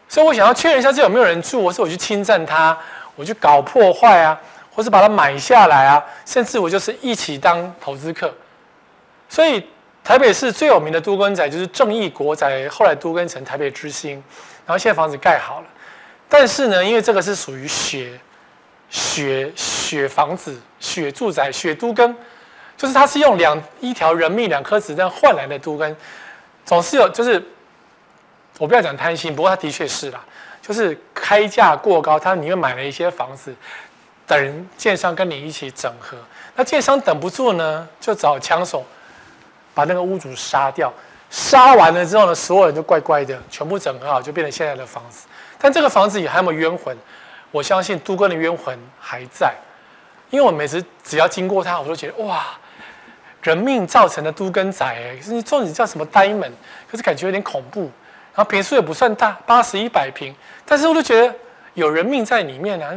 [0.08, 2.74] 所以我想要确认一下这有没有人住，或是我去侵占它，
[3.16, 4.40] 我去搞破坏啊，
[4.74, 8.32] 或是把它买下来啊，甚至我就是一起当投资客。
[9.30, 9.64] 所以。
[10.02, 14.12] 台北市最有名的都更仔就是正义国宅，后来都更成台北之星，
[14.64, 15.66] 然后现在房子盖好了。
[16.26, 18.18] 但是呢，因为这个是属于血
[18.88, 22.16] 血血房子、血住宅、血都更，
[22.78, 25.94] 就是它是用两一条人命、两颗子弹换来的都更，
[26.64, 27.40] 总是有就是
[28.58, 30.24] 我不要讲贪心，不过它的确是啦，
[30.62, 33.54] 就是开价过高，他宁愿买了一些房子，
[34.26, 36.16] 等建商跟你一起整合。
[36.56, 38.82] 那建商等不住呢，就找枪手。
[39.74, 40.92] 把那个屋主杀掉，
[41.30, 45.26] 杀完了之后呢，所有人就乖乖的，全部整合好，就变成现在的房子。
[45.58, 46.96] 但这个房子也还有没有冤魂？
[47.50, 49.54] 我相信都更的冤魂还在，
[50.30, 52.46] 因为我每次只要经过它，我都觉得哇，
[53.42, 56.52] 人命造成的都更仔，哎，可是你说你叫什么 Diamond，
[56.90, 57.90] 可是感觉有点恐怖。
[58.32, 60.32] 然后坪数也不算大，八十一百坪，
[60.64, 61.34] 但是我都觉得
[61.74, 62.94] 有人命在里面啊。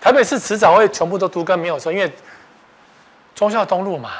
[0.00, 2.10] 台北市迟早会全部都都更，没有错，因为
[3.34, 4.10] 忠孝东路嘛。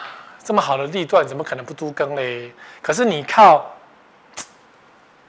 [0.44, 2.50] 这么好的地段，怎么可能不都更嘞？
[2.80, 3.64] 可是你靠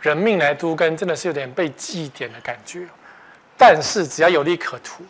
[0.02, 2.88] 人命来都更，真的是有点被记点的感觉。
[3.56, 5.04] 但是只要有利可图，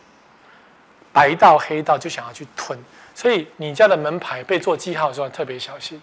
[1.13, 2.77] 白道黑道就想要去吞，
[3.15, 6.01] 所以你家的门牌被做记号的时候特别小心。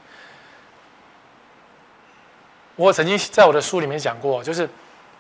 [2.77, 4.67] 我曾经在我的书里面讲过，就是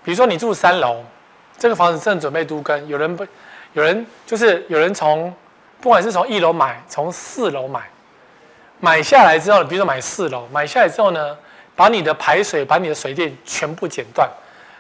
[0.02, 1.04] 比如说你住三楼，
[1.58, 3.26] 这个房子正准备都更，有人不，
[3.74, 5.32] 有人就是有人从
[5.82, 7.88] 不管是从一楼买，从四楼买。
[8.80, 11.36] 买下来之后，比如说买四楼，买下来之后呢，
[11.76, 14.28] 把你的排水、把你的水电全部剪断，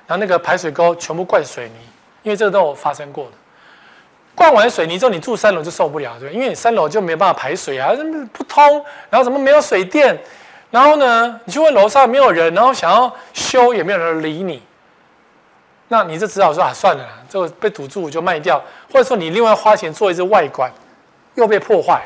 [0.06, 1.74] 然后那个排水沟全部灌水泥，
[2.22, 3.32] 因为这个都有发生过的。
[4.34, 7.90] 灌完水泥之后，你住三楼就受不了，对，因为你三楼就没办法排水啊，
[8.32, 10.18] 不通，然后怎么没有水电，
[10.70, 14.62] 然后呢，你去问楼上没有人，然后想要修也没有人理你，
[15.88, 20.72] 那你就只好说啊，算了，这个被堵住就卖掉，或者说你另外花钱做一支外管，
[21.34, 22.02] 又被破坏。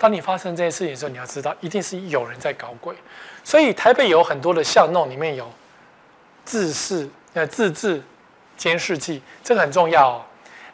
[0.00, 2.96] 当你发生这些事情的时候，你要知道，一定是有人在搞鬼。
[3.44, 5.46] 所以台北有很多的巷弄里面有
[6.42, 8.02] 自视呃自制
[8.56, 10.22] 监视器，这个很重要哦。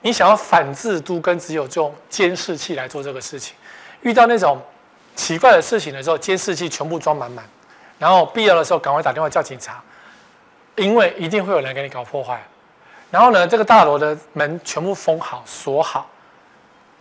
[0.00, 3.56] 你想要反制都跟，只有用监视器来做这个事情。
[4.02, 4.62] 遇到那种
[5.16, 7.44] 奇怪的事情的时候，监视器全部装满满，
[7.98, 9.82] 然后必要的时候赶快打电话叫警察，
[10.76, 12.40] 因为一定会有人给你搞破坏。
[13.10, 16.08] 然后呢，这个大楼的门全部封好锁好，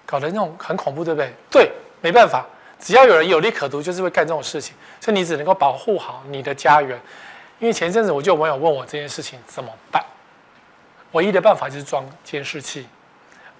[0.07, 1.31] 搞得那种很恐怖，对不对？
[1.51, 1.71] 对。
[2.01, 2.45] 没办法，
[2.79, 6.99] 只要有人有利可图，就是会干这种事情，所以你只能够保护好你的家园。
[7.57, 10.03] 因为前阵子我就有网友问我这件事情怎么办，
[11.13, 12.85] 唯一的办法就是装监视器，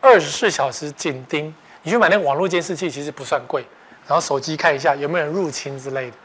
[0.02, 1.54] 二十四小时紧盯。
[1.82, 3.66] 你去买那个网络监视器，其实不算贵，
[4.06, 6.18] 然后手机看一下有没有人入侵之类的，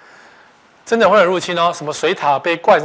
[0.84, 2.82] 真的会有入侵哦，什么水塔被灌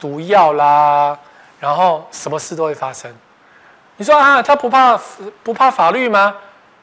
[0.00, 1.18] 毒药啦，
[1.60, 3.14] 然后什么事都会发生。
[3.96, 4.98] 你说啊，他不怕
[5.42, 6.34] 不怕法律吗？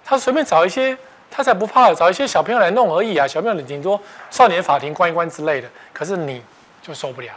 [0.06, 0.96] 他随便找一些。
[1.32, 3.28] 他才不怕，找一些小朋友来弄而已啊！
[3.28, 6.42] 小朋友你顶多少年法庭关一关之类的，可是你
[6.82, 7.34] 就受不了。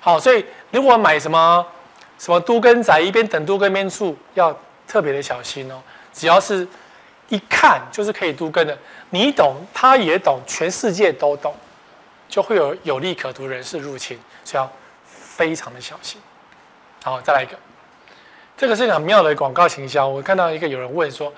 [0.00, 1.66] 好，所以如果买什么
[2.18, 5.80] 什么都更仔，一边等都跟边住，要特别的小心哦。
[6.12, 6.66] 只要是
[7.28, 8.76] 一看就是可以都更的，
[9.10, 11.54] 你懂，他也懂，全世界都懂，
[12.28, 14.70] 就会有有利可图人士入侵，所以要
[15.04, 16.20] 非常的小心。
[17.04, 17.56] 好，再来一个，
[18.56, 20.08] 这个是一个很妙的广告行销。
[20.08, 21.32] 我看到一个有人问说，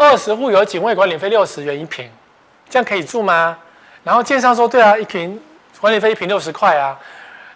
[0.00, 2.10] 二十户有警卫管理费六十元一坪，
[2.70, 3.54] 这样可以住吗？
[4.02, 5.38] 然后建商说，对啊，一坪
[5.78, 6.98] 管理费一坪六十块啊。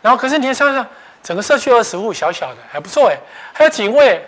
[0.03, 0.87] 然后可是你想想，
[1.23, 3.17] 整个社区二十户小小的还不错哎，
[3.55, 4.23] 还有警卫。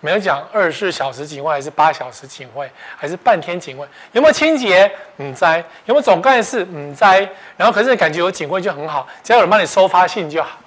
[0.00, 4.92] 没有讲二十四小时警卫还是八小时警卫还是半天警卫，有没有清洁？
[5.16, 6.66] 嗯，在，有没有总干事？
[6.70, 7.26] 嗯，在。
[7.56, 10.58] 然后可是感觉有警卫就很好，只要有人帮你收发信就好。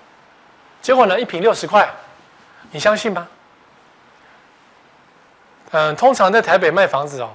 [0.82, 1.88] 结果呢，一坪六十块，
[2.72, 3.28] 你相信吗？
[5.78, 7.30] 嗯，通常在台北卖房子哦，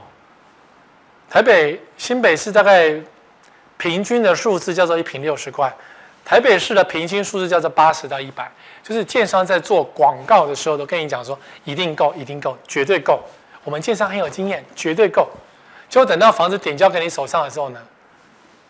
[1.29, 2.99] 台北新北市大概
[3.77, 5.71] 平均的数字叫做一坪六十块。
[6.25, 8.51] 台北市的平均数字叫做八十到一百，
[8.83, 13.21] 就是建商在做广告的时候都跟你讲说一定够，一定够，绝对够。
[13.63, 15.29] 我们建商很有经验，绝对够。
[15.91, 17.81] 结果等到房子点交给你手上的时候呢，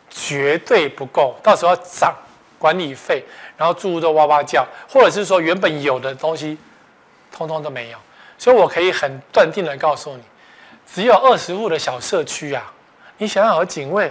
[0.09, 2.13] 绝对不够，到时候要涨
[2.59, 3.25] 管理费，
[3.57, 6.59] 然后住户都哇哇叫，或者是说原本有的东西
[7.31, 7.99] 通通都没有。
[8.41, 10.23] 所以我可以很断定的告诉你，
[10.91, 12.73] 只有二十户的小社区啊，
[13.19, 14.11] 你想要有警卫，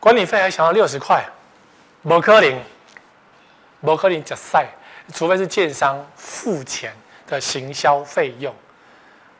[0.00, 1.22] 管理费还想要六十块。
[2.02, 2.58] 不可能，
[3.82, 4.66] 不可能假赛，
[5.12, 6.94] 除非是建商付钱
[7.26, 8.54] 的行销费用。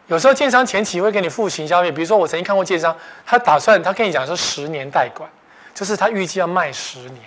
[0.09, 5.27] 有时候建商前期会给你付行销费，比如说我曾经看过建商，他打算他跟你讲说十年代管，
[5.75, 7.23] 就是他预计要卖十年。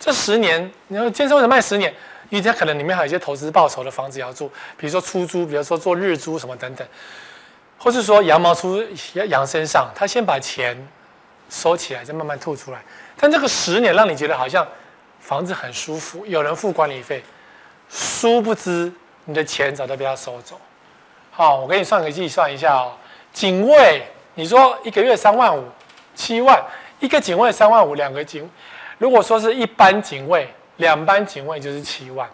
[0.00, 1.94] 这十年，你说建商为什么卖十年？
[2.30, 6.86] 因为他可能里面还有一些投资报酬的房子要住，比如说出租，比如说做日租什么等等，
[7.76, 8.82] 或是说羊毛出
[9.14, 10.76] 羊身上，他先把钱
[11.50, 12.80] 收起来，再慢慢吐出来。
[13.16, 14.66] 但这个十年让你觉得好像
[15.18, 17.22] 房子很舒服，有人付管理费，
[17.88, 18.90] 殊不知
[19.24, 20.58] 你的钱早就被他收走。
[21.30, 22.92] 好，我给你算个计算一下哦。
[23.32, 24.02] 警卫，
[24.34, 25.64] 你说一个月三万五，
[26.14, 26.62] 七万，
[26.98, 28.48] 一个警卫三万五，两个警，
[28.98, 32.28] 如果说是一般警卫，两班警卫就是七万。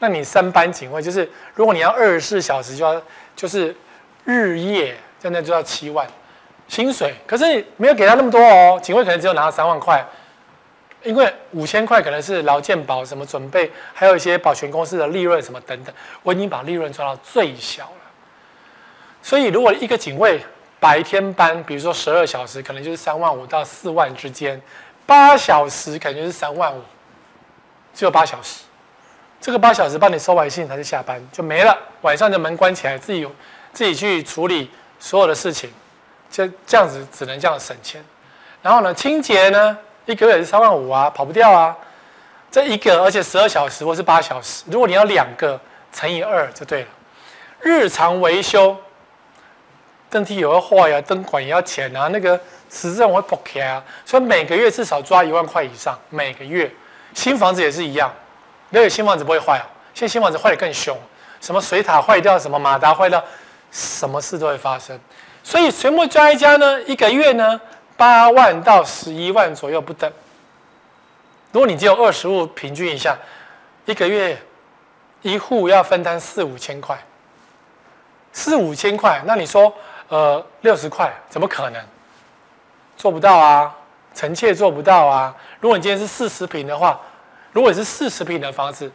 [0.00, 3.00] 那你三班警卫就是，如果你要二十四小时就要
[3.36, 3.74] 就是
[4.24, 6.06] 日夜，在那就要七万。
[6.68, 10.04] 薪水，可是没有给他那么多哦，警卫可能只有拿了三万块，
[11.02, 17.90] 因为五千块可能是劳健保什么准备，还有一些保全公司的利润什么等等，我已经把利润抓到最小了。
[19.22, 20.40] 所以如果一个警卫
[20.78, 24.60] 白天班，比如说十二小时，可能就是三万五到四万之间，
[25.08, 26.82] 八小时可能就是三万五，
[27.94, 28.64] 只有八小时，
[29.40, 33.26] 这个八小时帮你收完信，他就下班就没了，晚上的门关起来，自己
[33.72, 35.72] 自己去处理所有的事情。
[36.30, 38.04] 就这样子，只能这样省钱。
[38.60, 41.74] 然后呢，清洁呢，一个月是三万五啊，跑不掉啊。
[42.50, 45.58] 这一个，而且十二小时或是八小时，如果你要两个，
[45.90, 46.88] 乘以二就对了。
[47.60, 48.76] 日常维修，
[50.10, 52.38] 灯梯有个坏呀，灯管也要钱啊，那个
[52.68, 55.98] 磁振会破开啊，所以每个月至少抓一万块以上。
[56.10, 56.70] 每个月，
[57.14, 58.12] 新房子也是一样，
[58.70, 59.64] 没有新房子不会坏哦。
[59.94, 60.96] 现在新房子坏得更凶，
[61.40, 63.22] 什么水塔坏掉，什么马达坏掉，
[63.70, 64.98] 什么事都会发生。
[65.42, 67.60] 所以全部加一加呢，一个月呢，
[67.96, 70.12] 八万到十一万左右不等。
[71.50, 73.16] 如果你只有二十户，平均一下，
[73.86, 74.36] 一个月
[75.22, 76.96] 一户要分担四五千块，
[78.32, 79.72] 四五千块，那你说，
[80.08, 81.82] 呃，六十块怎么可能？
[82.98, 83.74] 做不到啊，
[84.12, 85.34] 臣妾做不到啊。
[85.58, 87.00] 如果你今天是四十平的话，
[87.52, 88.92] 如果你是四十平的房子，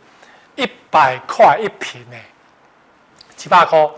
[0.55, 2.17] 一百块一平呢，
[3.35, 3.89] 几百块，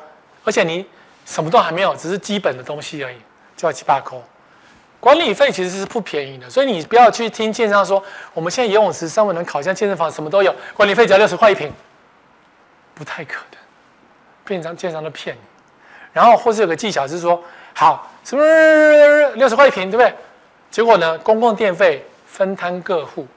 [0.46, 0.86] 而且你。
[1.28, 3.18] 什么都还没有，只是基本的东西而已，
[3.58, 4.15] 就要七八块。
[5.00, 11.74] 管理费其实是不便宜的，所以你不要去听建商说，我们现在游泳池、三温暖、烤箱、健身房什么都有，管理费只要六十块一平，
[12.94, 13.60] 不太可能。
[14.44, 15.39] 变成建商的骗你，
[16.13, 17.44] 然后或是有个技巧是说，
[17.76, 18.44] 好，什么
[19.36, 20.12] 六十块一平，对不对？
[20.72, 23.28] 结果呢，公共电费分摊各户，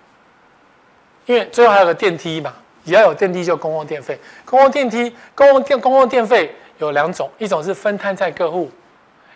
[1.26, 2.54] 因为最后还有个电梯嘛，
[2.86, 6.54] 只要有电梯就公共电费，公共电梯、公共电、公共电费。
[6.78, 8.70] 有两种，一种是分摊在各户，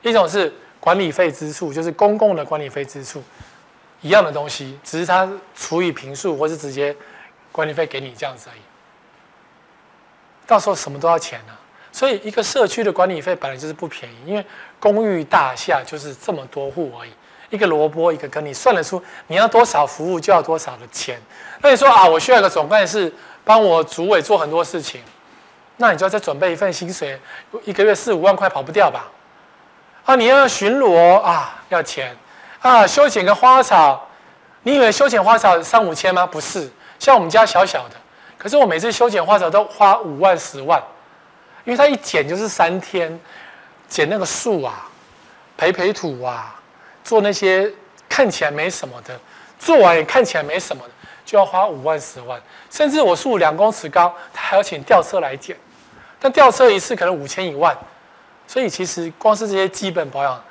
[0.01, 3.21] 一种是管理费支出，就是公共的管理费支出，
[4.01, 6.95] 一样的东西，只是它除以平数，或是直接
[7.51, 8.61] 管理费给你这样子而已。
[10.47, 11.59] 到时候什么都要钱呢、啊，
[11.93, 14.45] 所以一个社区的管理费本来就是不便宜，因为
[14.81, 17.11] 公寓大厦就是这么多户而已，
[17.51, 21.21] 一个萝卜一个坑，你算得出你要多少服务就要多少的钱。
[21.61, 23.13] 那你说啊，我需要一个总干事
[23.45, 25.01] 帮我组委做很多事情。
[25.79, 27.19] 那你就要再准备一份薪水，
[27.65, 29.11] 一个月四五万块跑不掉吧？
[30.05, 32.17] 啊，你要巡逻啊，要钱
[32.61, 34.09] 啊，修剪个花草，
[34.63, 36.27] 你以为修剪花草三五千吗？
[36.27, 37.97] 不是，像我们家小小的，
[38.39, 40.81] 可是我每次修剪花草都花五万十万，
[41.65, 43.19] 因为它一剪就是三天，
[43.89, 44.89] 剪那个树啊，
[45.57, 46.55] 培培土啊，
[47.05, 47.71] 做那些
[48.09, 49.19] 看起来没什么的，
[49.59, 50.91] 做完也看起来没什么的，
[51.25, 55.57] 就要花五万十万，甚至我树两公尺高，他还要请吊车来剪，
[56.19, 57.77] 但吊车一次可能五千一万，
[58.47, 60.43] 所以其实光是这些基本保养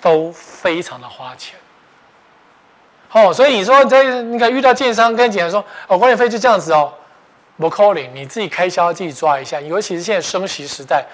[0.00, 1.58] 都非常的花钱。
[3.10, 6.92] 哦，所以你说在那个遇到建商跟你讲说，哦，管理费就这样子哦，
[7.58, 11.04] 不扣零，你自己开销自己抓一下，尤其是现在升息时代。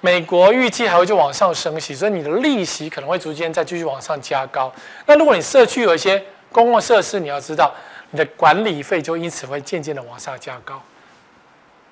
[0.00, 4.72] 美国预计还会就往上升息，所以你的利息可能会逐渐再继续往上加高。
[5.06, 6.22] 那如果你社区有一些
[6.52, 7.74] 公共设施，你要知道
[8.10, 10.80] 你的管理费就因此会渐渐的往上加高。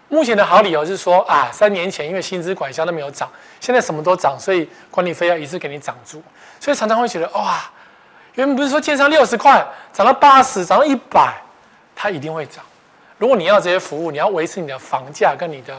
[0.09, 3.29] 目前的好理由是说啊，三年前因为薪资管销都没有涨，
[3.59, 6.23] 现在什么都涨，所以管理费要一次给你涨足。
[6.61, 7.69] 所以常常会觉得哇，
[8.35, 11.35] 原本不是说建商六十块涨到八十，涨到一百，
[11.97, 12.65] 它一定会涨。
[13.19, 15.77] 如果你要这些服务，你要维持你的房价跟你的。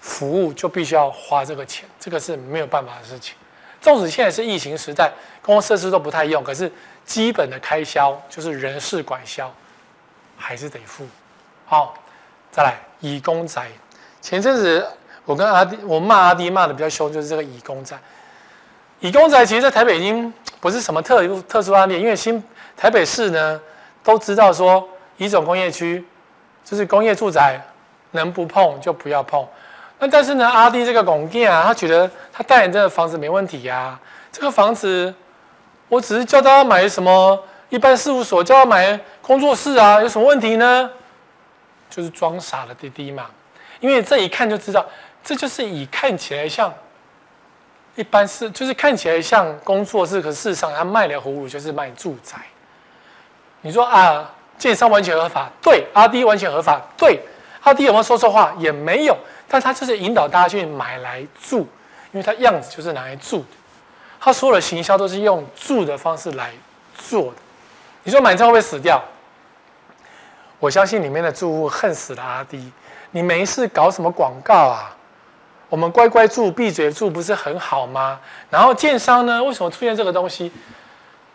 [0.00, 3.34] 服务就必须要花这个钱，这个是没有办法的事情。
[3.80, 5.10] 纵使现在是疫情时代，
[5.42, 6.70] 公共设施都不太用，可是
[7.04, 9.52] 基本的开销就是人事管销，
[10.36, 11.04] 还是得付。
[11.66, 11.94] 好，
[12.52, 13.66] 再来以公宅。
[14.20, 14.86] 前阵子
[15.24, 17.98] 我跟阿弟，我骂阿弟骂的比较凶，就是这个以公宅。
[19.00, 22.42] 以公宅其实，在台北已经不是什么特特殊案例，因为新
[22.76, 23.60] 台北市呢
[24.04, 26.04] 都知道说，乙种工业区
[26.68, 27.58] 就是工业住宅，
[28.10, 29.46] 能不碰就不要碰。
[29.98, 34.00] 那但是呢，阿弟这个公店啊，他觉得他代言这个房子没问题呀、啊。
[34.30, 35.12] 这个房子，
[35.88, 40.90] 我只是叫他买什么一般事务所，叫他买工作室啊，有什么问题呢？
[41.88, 43.26] 就是装傻的弟弟嘛。
[43.80, 44.84] 因为这一看就知道，
[45.24, 46.72] 这就是以看起来像
[47.94, 52.36] 一般是，就是看起来像工作室，可事实上他卖的葫芦就是卖住宅。
[53.62, 57.20] 你说啊，建商完全合法，对，阿迪完全合法，对，
[57.62, 58.52] 阿迪有没有说错话？
[58.58, 59.16] 也没有。
[59.50, 61.60] 但他就是引导大家去买来住，
[62.12, 63.46] 因为他样子就是拿来住的。
[64.20, 66.50] 他所有的行销都是用住的方式来
[66.96, 67.36] 做的。
[68.02, 69.02] 你说买这会不会死掉？
[70.58, 72.70] 我相信里面的住户恨死了阿迪。
[73.12, 74.94] 你没事搞什么广告啊？
[75.70, 78.18] 我们乖乖住、闭嘴住不是很好吗？
[78.50, 80.52] 然后建商呢，为什么出现这个东西？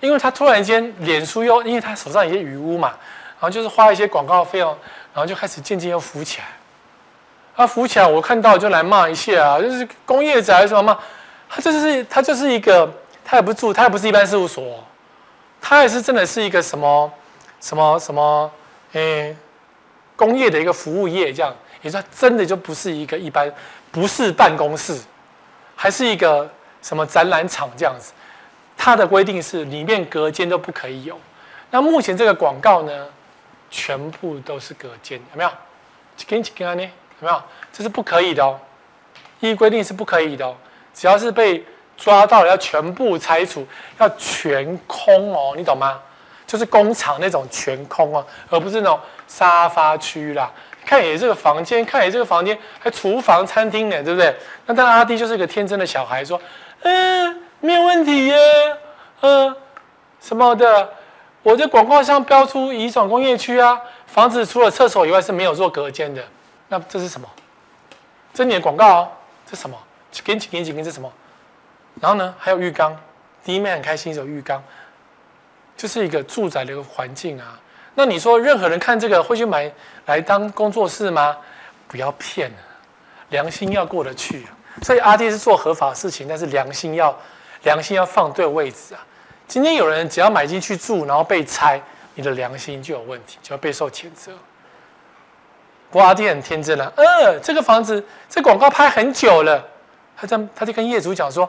[0.04, 2.90] 因为他突然间脸书又，因为他手上有些余屋嘛，
[3.40, 4.70] 然后就是花一些广告费用，
[5.14, 6.48] 然后就开始渐渐又浮起来。
[7.56, 11.00] 他浮起来，我看到就来骂一下啊，就是工业宅什么嘛，
[11.48, 12.92] 他就是他就是一个，
[13.24, 14.84] 他也不住，他也不是一般事务所，
[15.62, 17.10] 他也是真的是一个什么
[17.62, 18.52] 什么什么，
[18.92, 19.34] 诶，
[20.18, 23.50] 工业的一个服务业这样，也就真的就不是一个一般，
[23.90, 25.00] 不是办公室，
[25.78, 26.50] 还是一个
[26.82, 28.12] 什么展览场这样子，
[28.86, 31.18] 它的规定是里面隔间都不可以有，
[31.72, 33.08] 那目前这个广告呢，
[33.72, 35.50] 全部都是隔间，有没有？
[36.18, 36.84] 几根几根呢？
[37.22, 37.42] 有没有？
[37.72, 38.60] 这是不可以的哦，
[39.40, 40.54] 依规定是不可以的哦。
[40.94, 41.66] 只要是被
[41.96, 43.66] 抓到了，要全部拆除，
[44.00, 46.02] 要全空哦，你懂吗？
[46.46, 50.52] 就是工厂那种全空哦，而不是那种沙发区啦。
[50.86, 54.36] 看也这个房间，看也这个房间，还厨房、餐厅呢，对不对？
[54.66, 56.38] 那当然，阿弟就是一个天真的小孩，说
[56.84, 58.38] ：“嗯，没有问题耶，
[59.22, 59.56] 嗯，
[60.20, 60.90] 什么的。
[61.42, 66.22] 我在广告上标出乙种工业区啊，房子除了厕所以外是没有做隔间的。”
[66.68, 67.30] 那这是什么？
[68.34, 69.12] 这你的广告哦？
[69.46, 69.78] 这是什么？
[70.12, 71.10] 几根几根几根这是什么？
[72.02, 72.98] 然后呢，还有浴缸，
[73.46, 74.62] 第一面很开心有浴缸，
[75.78, 77.58] 就是一个住宅的一个环境啊。
[77.96, 79.72] 那你说任何人看这个会去买
[80.08, 81.38] 来当工作室吗？
[81.88, 82.58] 不要骗了，
[83.30, 84.52] 良心要过得去啊。
[84.82, 87.18] 所以阿弟是做合法事情，但是良心要
[87.64, 89.04] 良心要放对位置啊。
[89.48, 91.82] 今天有人只要买进去住，然后被拆，
[92.16, 94.32] 你的良心就有问题，就要备受谴责。
[95.92, 99.64] 不过阿弟很天真了，呃，这个房子这广告拍很久了，
[100.18, 101.48] 他在他就跟业主讲说，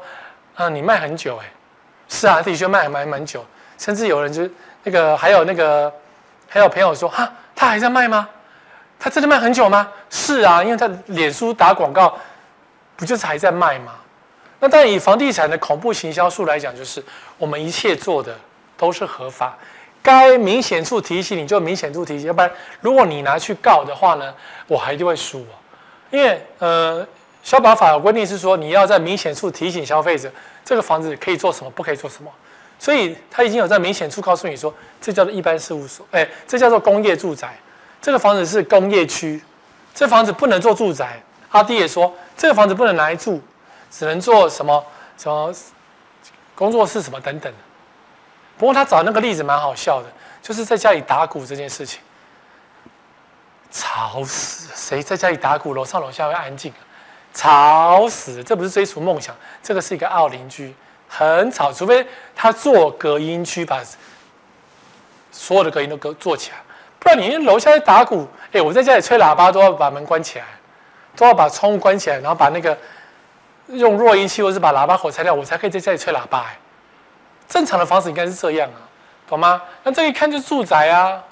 [0.54, 1.50] 啊，你卖很久哎，
[2.08, 3.42] 是啊，的确卖蛮蛮久，
[3.78, 4.46] 甚至有人就
[4.82, 5.90] 那个还有那个
[6.46, 8.28] 还有朋友说，哈，他还在卖吗？
[8.98, 9.90] 他真的卖很久吗？
[10.10, 12.18] 是啊，因为他脸书打广告，
[12.96, 13.94] 不就是还在卖吗？
[14.64, 17.04] 那但以房地产的恐怖行销术来讲，就是
[17.36, 18.34] 我们一切做的
[18.78, 19.54] 都是合法。
[20.02, 22.50] 该明显处提醒你就明显处提醒，要不然
[22.80, 24.32] 如果你拿去告的话呢，
[24.66, 25.52] 我还一定会输哦。
[26.10, 27.06] 因为呃，
[27.42, 30.32] 消保法有规定是说你要在明显处提醒消费者
[30.64, 32.30] 这个房子可以做什么，不可以做什么。
[32.78, 37.54] 所以他已经有在明显处告诉你说，这叫做一般事务所，哎，这叫做工业住宅。
[38.00, 39.42] 这个房子是工业区，
[39.94, 41.22] 这房子不能做住宅。
[41.50, 43.38] 阿弟也说，这个房子不能拿来住，
[43.96, 44.84] 只能做什么
[45.16, 45.54] 什么
[46.56, 47.52] 工作室什么等等。
[48.58, 50.08] 不过他找那个例子蛮好笑的，
[50.42, 52.00] 就是在家里打鼓这件事情，
[53.70, 54.72] 吵死！
[54.74, 56.72] 谁在家里打鼓，楼上楼下会安静？
[57.32, 58.42] 吵死！
[58.42, 60.74] 这不是追逐梦想，这个是一个傲邻居，
[61.08, 61.72] 很吵。
[61.72, 63.80] 除非他做隔音区，把
[65.30, 66.56] 所有的隔音都隔做起来，
[67.00, 70.44] 不然你楼下在打鼓，哎，我在家里吹喇叭都要把门关起来，
[71.16, 72.78] 都要把窗户关起来，然后把那个
[73.68, 76.40] 用弱音器或是把喇叭口拆掉，我才可以在家里吹喇叭。
[76.40, 76.58] 哎，
[77.48, 78.80] 正常的方式应该是这样啊，
[79.28, 79.62] 懂吗？
[79.82, 81.22] 那这一看就是住宅啊。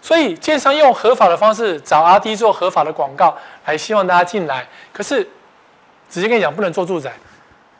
[0.00, 3.36] 所以，建商用合法的方式找阿滴做合法的广告，
[3.66, 4.64] 来希望大家进来。
[4.92, 5.28] 可是，
[6.08, 7.12] 直接跟你讲，不能做住宅，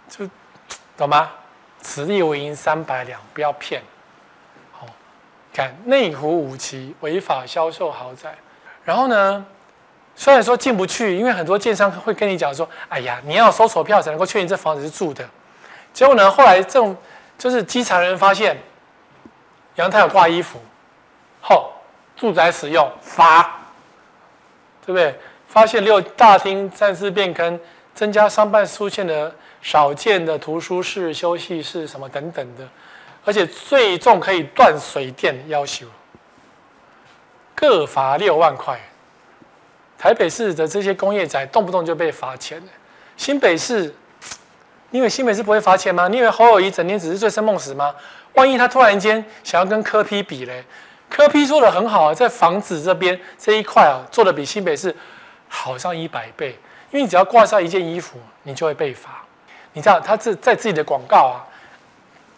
[0.09, 0.29] 就
[0.97, 1.31] 懂吗？
[1.81, 3.81] 此地无银三百两，不要骗。
[4.73, 4.85] 好，
[5.55, 8.35] 看内湖五期违法销售豪宅。
[8.85, 9.47] 然后呢，
[10.19, 15.25] 虽然说进不去，因为很多建商会跟你讲说：“哎呀，你要搜索票才能够确认这房子是住的。”
[15.95, 16.97] 结果呢，后来这种
[17.39, 18.61] 就是稽查人发现
[19.77, 20.59] 阳台有挂衣服，
[21.41, 21.73] 后。
[22.16, 23.43] 住宅使用罚，
[24.85, 25.16] 对不对？
[25.47, 27.61] 发现六大厅暂时变更，
[27.95, 32.66] 增加商办出现的少见的图书室、休息室什么等等的，
[33.25, 35.87] 而且最重可以断水电要求，
[37.55, 38.77] 各罚六万块。
[39.99, 42.62] 台北市的这些工业宅动不动就被罚钱。
[43.16, 43.92] 新北市，
[44.90, 46.07] 你以为新北市不会罚钱吗？
[46.07, 47.92] 你以为侯友宜整天只是醉生梦死吗？
[48.34, 50.64] 万一他突然间想要跟柯批比嘞？
[51.11, 54.94] 柯批做的很好啊，在房子这边这一块啊，做的比新北市
[55.49, 56.57] 好上一百倍。
[56.90, 59.24] 因为你只要挂上一件衣服，你就会被罚。
[59.72, 61.44] 你知道他这在自己的广告啊，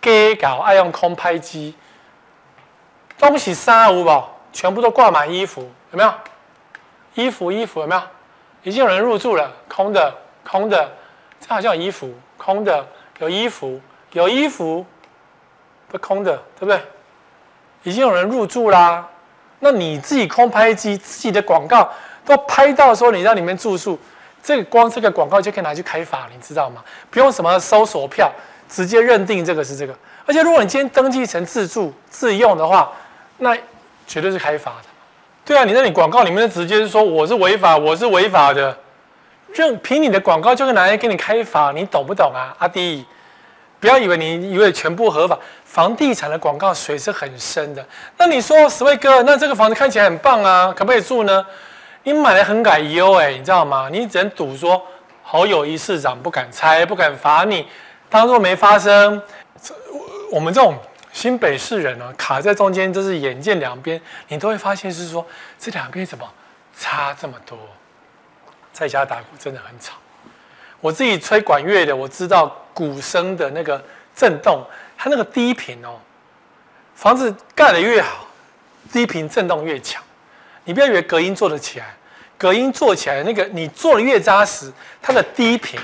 [0.01, 1.75] 给搞爱用空拍机，
[3.19, 5.61] 东西三五宝全部都挂满衣服，
[5.93, 6.13] 有没有？
[7.15, 8.03] 衣服衣服有没有？
[8.63, 10.91] 已经有人入住了，空的空的，
[11.41, 12.87] 这好像有衣服，空的
[13.19, 13.81] 有衣服
[14.13, 14.85] 有衣服，
[15.89, 16.81] 不空的，对不对？
[17.83, 19.09] 已经有人入住啦，
[19.61, 21.91] 那你自己空拍机自己的广告
[22.27, 23.99] 都拍到说你在里面住宿，
[24.43, 26.85] 这个光这个广告就可以拿去开罚，你知道吗？
[27.11, 28.31] 不用什么搜索票，
[28.69, 29.95] 直接认定这个是这个。
[30.27, 32.93] 而且如果你今天登记成自住自用的话，
[33.39, 33.57] 那
[34.07, 34.90] 绝对是开罚的。
[35.45, 38.77] 对啊，你那你广告里面直接是说我是违法，我是违法的，
[39.53, 43.05] 任凭你的广告就可以拿来给你开罚，你懂不懂啊，阿弟？
[43.81, 47.85] 不要以为你以为全部合法，房地产的广告水是很深的。
[48.19, 51.45] 那你说，十位哥，那这个房子看起来很棒啊，可不可以住呢？
[52.03, 53.89] 你买来很改优哎，你知道吗？
[53.91, 54.81] 你只能赌说
[55.23, 57.67] 侯友一市长不敢拆，不敢罚你，
[58.11, 59.21] 当做没发生。
[60.31, 60.77] 我们这种
[61.13, 65.27] 新北市人呢，卡在中间，就是眼见两边，你都会发现是说
[65.59, 66.29] 这两边怎么
[66.79, 67.59] 差这么多？
[68.73, 69.95] 在家打鼓真的很吵。
[70.81, 73.83] 我自己吹管乐的，我知道鼓声的那个
[74.15, 74.65] 震动，
[74.97, 75.99] 它那个低频哦，
[76.95, 78.27] 房子盖得越好，
[78.93, 80.03] 低频震动越强。
[80.65, 81.95] 你不要以为隔音做得起来，
[82.39, 85.79] 隔音做起来那个你做的越扎实，它的低频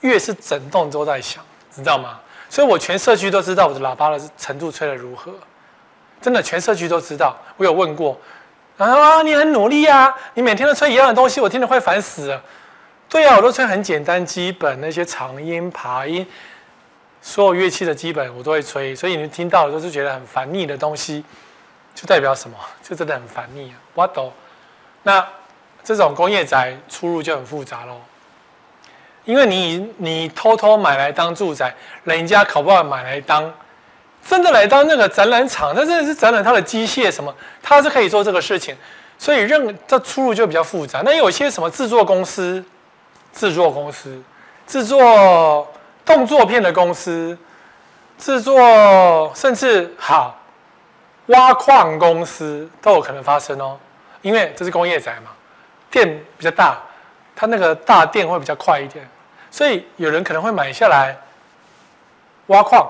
[0.00, 1.42] 越是整栋都在响，
[1.74, 2.20] 知道吗？
[2.52, 5.32] 所以我全社区都知道我的喇叭的程度吹得如何，
[6.20, 7.34] 真的全社区都知道。
[7.56, 8.20] 我有问过，
[8.76, 12.42] 啊，你很努力啊，你每天都吹一样的东西，我听得快烦死了。
[13.08, 16.26] 对啊，我都吹很简单，基本那些长音、爬音，
[17.22, 21.24] 所有乐器的基本我都会吹，所以你听到的都是觉得很烦腻的东西，
[21.94, 22.54] 就代表什么？
[22.82, 23.80] 就真的很烦腻啊！
[23.94, 24.30] 我懂。
[25.04, 25.26] 那
[25.82, 27.98] 这种工业宅出入就很复杂喽，
[29.24, 33.52] 因为你你偷偷买来当住宅，人家可不好买来当
[34.26, 38.76] 真的来当那个展览场，那真的是展览它的机械什么，它是可以做这个事情，
[39.18, 41.02] 所以任这出入就比较复杂。
[41.04, 42.64] 那有些什么制作公司？
[43.34, 44.22] 制作公司、
[44.66, 45.66] 制作
[46.04, 47.38] 动作片的公司、
[48.18, 50.38] 制作甚至好
[51.28, 53.78] 挖矿公司都有可能发生哦，
[54.20, 55.30] 因为这是工业宅嘛，
[55.90, 56.06] 电
[56.36, 56.78] 比较大，
[57.42, 59.04] 它那个大电会比较快一点，
[59.50, 61.16] 所以有人可能会买下来
[62.46, 62.88] 挖矿、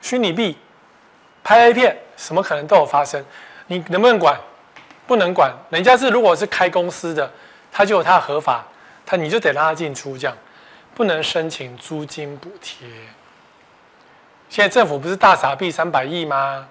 [0.00, 0.56] 虚拟币、
[1.44, 3.22] 拍 A 片，什么可能都有发生。
[3.66, 4.34] 你能不能管？
[5.06, 7.30] 不能管，人家是如果是开公司的，
[7.70, 8.64] 他就有他的合法。
[9.04, 10.34] 他你就得让他进出，这样
[10.94, 12.88] 不能申请租金补贴。
[14.48, 16.66] 现在政府不是大撒币三百亿吗？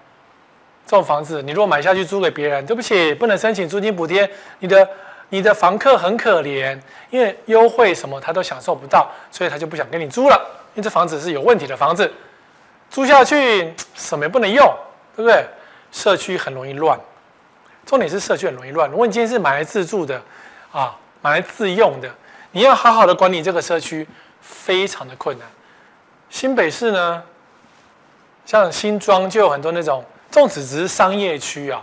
[0.87, 4.27] 这种房子你如果买下去租给别人，对不起，不能申请租金补贴。
[4.57, 4.89] 你的
[5.31, 6.77] 你的房客很可怜，
[7.09, 10.35] 因为优惠什么他都享受不到，所以他就不想跟你租了。
[10.75, 12.11] 因为这房子是有问题的房子，
[12.89, 14.67] 租下去什么也不能用，
[15.15, 15.45] 对不对？
[15.91, 16.99] 社区很容易乱，
[17.85, 18.89] 重点是社区很容易乱。
[18.89, 20.21] 如果你今天是买来自住的，
[20.71, 22.09] 啊，买来自用的。
[22.51, 24.05] 你要好好的管理这个社区，
[24.41, 25.47] 非常的困难。
[26.29, 27.23] 新北市呢，
[28.45, 31.81] 像新庄就有很多那种，纵使只是商业区啊，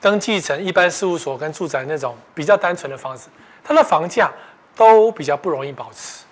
[0.00, 3.28] 登记成一般事务所跟住宅那种比较单纯的房子，
[3.64, 4.30] 它的房价
[4.76, 6.24] 都比较不容易保持，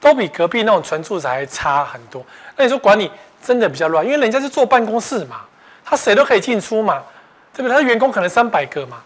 [0.00, 2.24] 都比隔壁那种纯住宅还差很多。
[2.56, 3.10] 那你说管理
[3.42, 5.40] 真的比较乱，因为人家是坐办公室嘛，
[5.84, 7.02] 他谁都可以进出嘛，
[7.52, 7.70] 对不对？
[7.70, 8.98] 他的员工可能三百个嘛，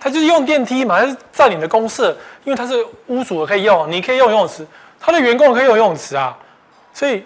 [0.00, 2.10] 他就是用电梯嘛，他是占领的公设，
[2.42, 4.66] 因为他是屋主可以用，你可以用游泳池，
[4.98, 6.36] 他的员工可以用游泳池啊，
[6.92, 7.24] 所以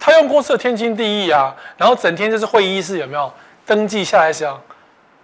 [0.00, 1.54] 他用公设天经地义啊。
[1.76, 3.32] 然后整天就是会议室有没有
[3.64, 4.58] 登记下来是啊，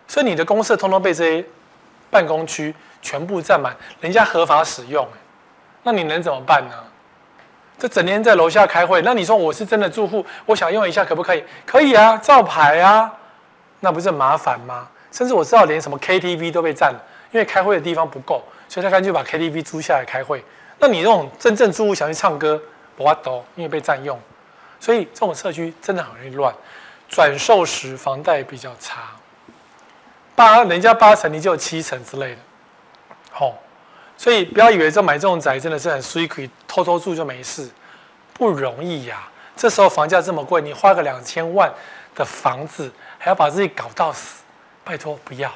[0.07, 1.45] 所以你的公设通通被这些
[2.11, 5.07] 办公区全部占满，人家合法使用，
[5.83, 6.75] 那你能怎么办呢？
[7.77, 11.43] 这整天在楼下开会，那你说我是真的住户，我想用一下可不可以？
[11.67, 13.13] 可以啊，照牌啊，
[13.81, 14.89] 那不是很麻烦吗？
[15.11, 17.01] 甚至我知道连什么 KTV 都被占了，
[17.33, 20.45] 因为开会的地方不够，所以他干脆把 KTV 租下来开会。
[20.79, 22.61] 那你这种真正住户想去唱歌，
[22.97, 24.19] 不法度，因为被占用，
[24.79, 26.55] 所以这种社区真的很容易乱。
[27.09, 29.03] 转售时房贷比较差，
[30.35, 32.39] 八人家八成，你就有七成之类的，
[33.39, 33.55] 哦。
[34.17, 37.69] 所以不要以为这买这种宅真的是很随可以偷偷住就没事，
[38.33, 39.31] 不容易呀、啊。
[39.57, 41.73] 这时候房价这么贵，你花个两千万
[42.15, 44.43] 的房子，还要把自己搞到死，
[44.85, 45.51] 拜托不要。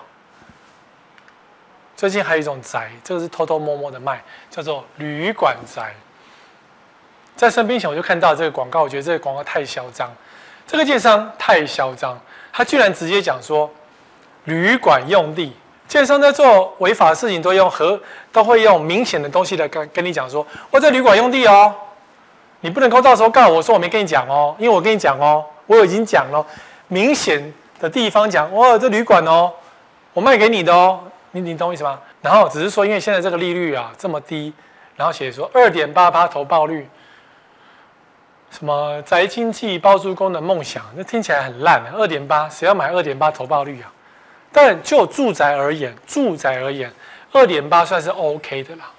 [1.96, 5.94] 最近还有一种宅，这个是偷偷摸摸的卖，叫做旅馆宅。
[7.36, 10.12] 在生病前我就看到这个广告，我觉得这个广告太嚣张，
[10.66, 12.20] 这个建商太嚣张，
[12.52, 13.70] 他居然直接讲说
[14.49, 15.53] 旅馆用地。
[15.86, 17.99] 建商在做违法事情，都用和
[18.30, 21.74] 都会用明显的东西来跟跟你讲说，我在旅馆用地哦，
[22.61, 26.44] 你不能够到时候告我说我没跟你讲哦，因为我跟你讲哦，我已经讲了，
[26.88, 29.51] 明显的地方讲，哇，这旅馆哦，
[30.12, 31.99] 我卖给你的哦，你你懂我意思吗？
[32.20, 34.53] 然后只是说，因为现在这个利率啊这么低，
[34.94, 36.86] 然后写说二点八八投报率，
[38.51, 43.88] 什么宅经济包租公的梦想，那听起来很烂，二点八谁要买二点八投报率啊？
[44.51, 46.92] 但就住宅而言，住宅而言，
[47.32, 48.90] 二点八算是 OK 的啦。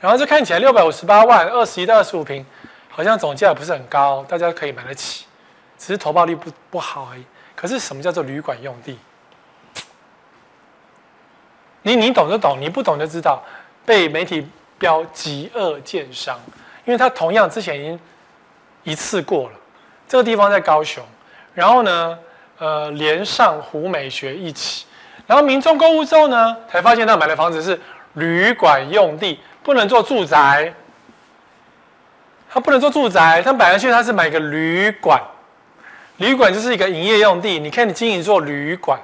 [0.00, 2.44] 然后这看起来六百五十八万，二十一到二十五坪，
[2.88, 5.26] 好像总价也不是很高，大家可以买得起，
[5.76, 7.24] 只是投报率不不好而已。
[7.56, 8.98] 可是什么叫做旅馆用地？
[11.82, 13.42] 你你懂就懂，你不懂就知道，
[13.84, 14.46] 被媒体
[14.78, 16.38] 标极恶建商，
[16.84, 18.00] 因为他同样之前已经
[18.84, 19.54] 一次过了。
[20.06, 21.04] 这个地方在高雄，
[21.54, 22.18] 然后呢？
[22.58, 24.86] 呃，连上湖美学一起，
[25.26, 27.78] 然后民众购物之后呢，才发现他买的房子是
[28.12, 30.72] 旅馆用地，不能做住宅。
[32.48, 35.20] 他不能做住宅，他买上去他是买个旅馆，
[36.18, 38.96] 旅馆就是一个营业用地，你可以经营做旅馆，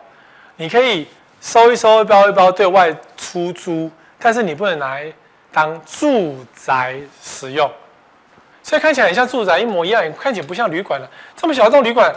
[0.54, 1.08] 你可以
[1.40, 3.90] 收一收，包一包对外出租，
[4.20, 5.12] 但是你不能拿来
[5.50, 7.68] 当住宅使用。
[8.62, 11.10] 所以看起来很像住宅一模一样，看起来不像旅馆了。
[11.36, 12.14] 这么小的这种旅馆。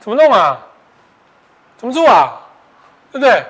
[0.00, 0.58] 怎么弄啊？
[1.76, 2.40] 怎么住啊？
[3.12, 3.44] 对不对？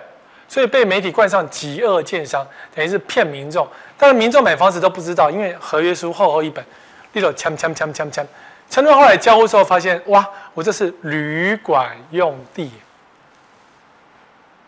[0.48, 2.44] 所以被媒体冠上极恶建商，
[2.74, 3.68] 等于是骗民众。
[3.96, 6.64] 但是民众买房子都不知道，因为合约书厚厚一本，
[7.12, 8.26] 那种签签签签签，
[8.68, 12.72] 签到后来交屋之后发现，哇，我这是旅馆用地。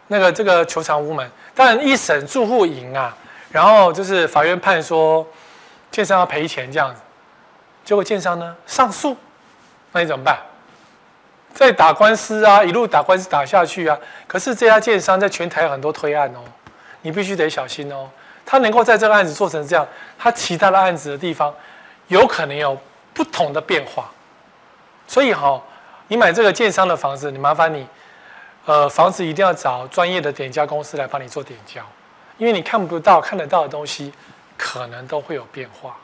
[0.07, 3.17] 那个这个球场无门，但一审住户赢啊，
[3.51, 5.27] 然后就是法院判说
[5.91, 7.01] 建商要赔钱这样子，
[7.85, 9.17] 结果建商呢上诉，
[9.91, 10.39] 那你怎么办？
[11.55, 13.97] 在打官司啊，一路打官司打下去啊。
[14.27, 16.41] 可是这家建商在全台有很多推案哦，
[17.03, 18.09] 你必须得小心哦。
[18.45, 19.87] 他能够在这个案子做成这样，
[20.19, 21.55] 他其他的案子的地方
[22.09, 22.77] 有可能有
[23.15, 24.11] 不同的变化。
[25.07, 25.63] 所以哈、哦，
[26.09, 27.87] 你买这个建商的房子，你麻烦你，
[28.65, 31.81] 呃，房子一定要找专业的点交公司来帮你做点交，
[32.39, 34.13] 因为你看不到、看得到的东西，
[34.57, 35.97] 可能都会有变化。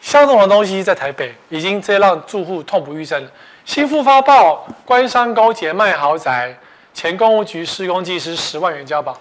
[0.00, 3.30] 相同的东西在台北已经这让住户痛不欲生了。
[3.64, 6.54] 新复发报官商勾结卖豪宅，
[6.92, 9.16] 前公务局施工技师十万元交保。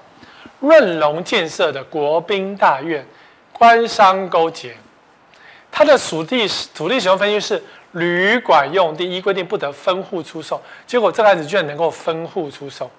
[0.59, 3.05] 润隆建设的国宾大院
[3.51, 4.75] 官商勾结，
[5.71, 7.63] 它的属地土地使用分析是
[7.93, 10.61] 旅馆用地，依规定不得分户出售。
[10.85, 12.89] 结果这个案子居然能够分户出售，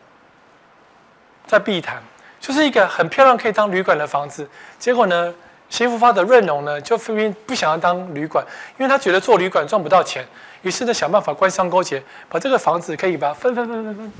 [1.46, 2.02] 在碧潭
[2.40, 4.48] 就是一个很漂亮可以当旅馆的房子。
[4.78, 5.32] 结果呢，
[5.68, 8.44] 新复发的润隆呢就偏偏不想要当旅馆，
[8.78, 10.26] 因为他觉得做旅馆赚不到钱。
[10.62, 14.12] 于是呢，想办法官商勾结，把这个房子可以把它分分分分分。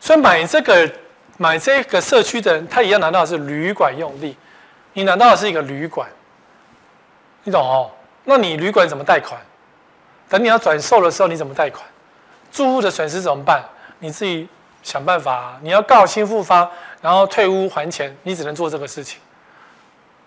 [0.00, 0.90] 所以买这个
[1.36, 4.36] 买这个社区的人，他一样拿到的是旅馆用地，
[4.92, 6.08] 你拿到的是一个旅馆，
[7.44, 7.90] 你懂哦？
[8.24, 9.40] 那你旅馆怎么贷款？
[10.28, 11.84] 等你要转售的时候，你怎么贷款？
[12.50, 13.64] 住户的损失怎么办？
[13.98, 14.48] 你自己
[14.82, 15.58] 想办法。
[15.62, 16.68] 你要告新复发，
[17.00, 19.20] 然后退屋还钱，你只能做这个事情。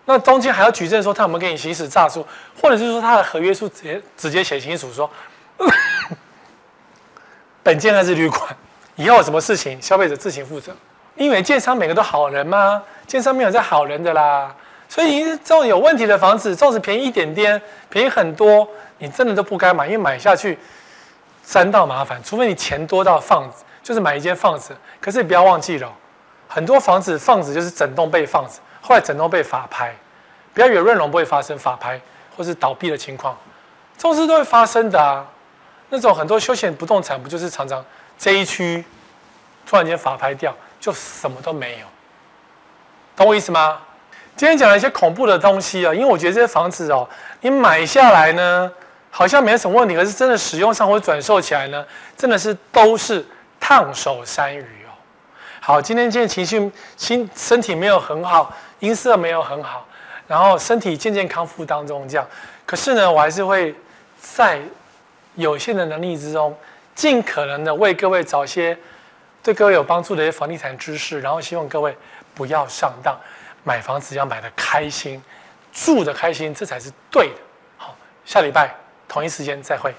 [0.05, 2.25] 那中间还要举证说他有没有给你行使诈书，
[2.59, 5.09] 或者是说他的合约书直接直接写清楚说，
[7.62, 8.55] 本件还是旅馆，
[8.95, 10.76] 以后有什么事情消费者自行负责。
[11.16, 12.82] 因为建商每个都好人吗？
[13.05, 14.55] 建商没有在好人的啦，
[14.88, 18.66] 所以这种有问题的房子，纵使便宜一点点，便宜很多，
[18.99, 20.57] 你真的都不该买，因为买下去
[21.43, 22.22] 三道麻烦。
[22.24, 23.43] 除非你钱多到放，
[23.84, 24.74] 就是买一间房子。
[25.01, 25.91] 可是你不要忘记了，
[26.47, 29.93] 很多房子房子就是整栋被放子，后来整栋被法拍。
[30.53, 31.99] 不要以为润隆不会发生法拍
[32.38, 33.38] 或是倒闭的情况，
[33.97, 35.26] 这种事都会发生的啊。
[35.89, 37.83] 那种很多休闲不动产不就是常常
[38.17, 38.83] 这一区
[39.65, 41.85] 突然间法拍掉，就什么都没有，
[43.15, 43.79] 懂我意思吗？
[44.35, 47.07] 今天讲了一些恐怖的东西啊，因为我觉得这些房子哦，
[47.41, 48.71] 你买下来呢，
[49.11, 51.85] 好像没什么问题，可是真的使用上或转售起来呢，
[52.15, 53.25] 真的是都是
[53.59, 54.95] 烫手山芋哦。
[55.59, 59.85] 好，今天今天情绪、心身体没有很好，音色没有很好，
[60.25, 62.25] 然后身体渐渐康复当中这样，
[62.65, 63.75] 可是呢，我还是会
[64.21, 64.61] 在
[65.39, 66.55] 有限的能力之中，
[66.93, 68.77] 尽可能的为各位找些
[69.41, 71.95] 对各位有帮助的一些房地产知识，然后希望各位
[72.35, 73.17] 不要上当。
[73.63, 75.21] 买房子要买的开心，
[75.71, 77.35] 住的开心，这才是对的。
[77.77, 78.73] 好，下礼拜
[79.07, 79.93] 同一时间再会。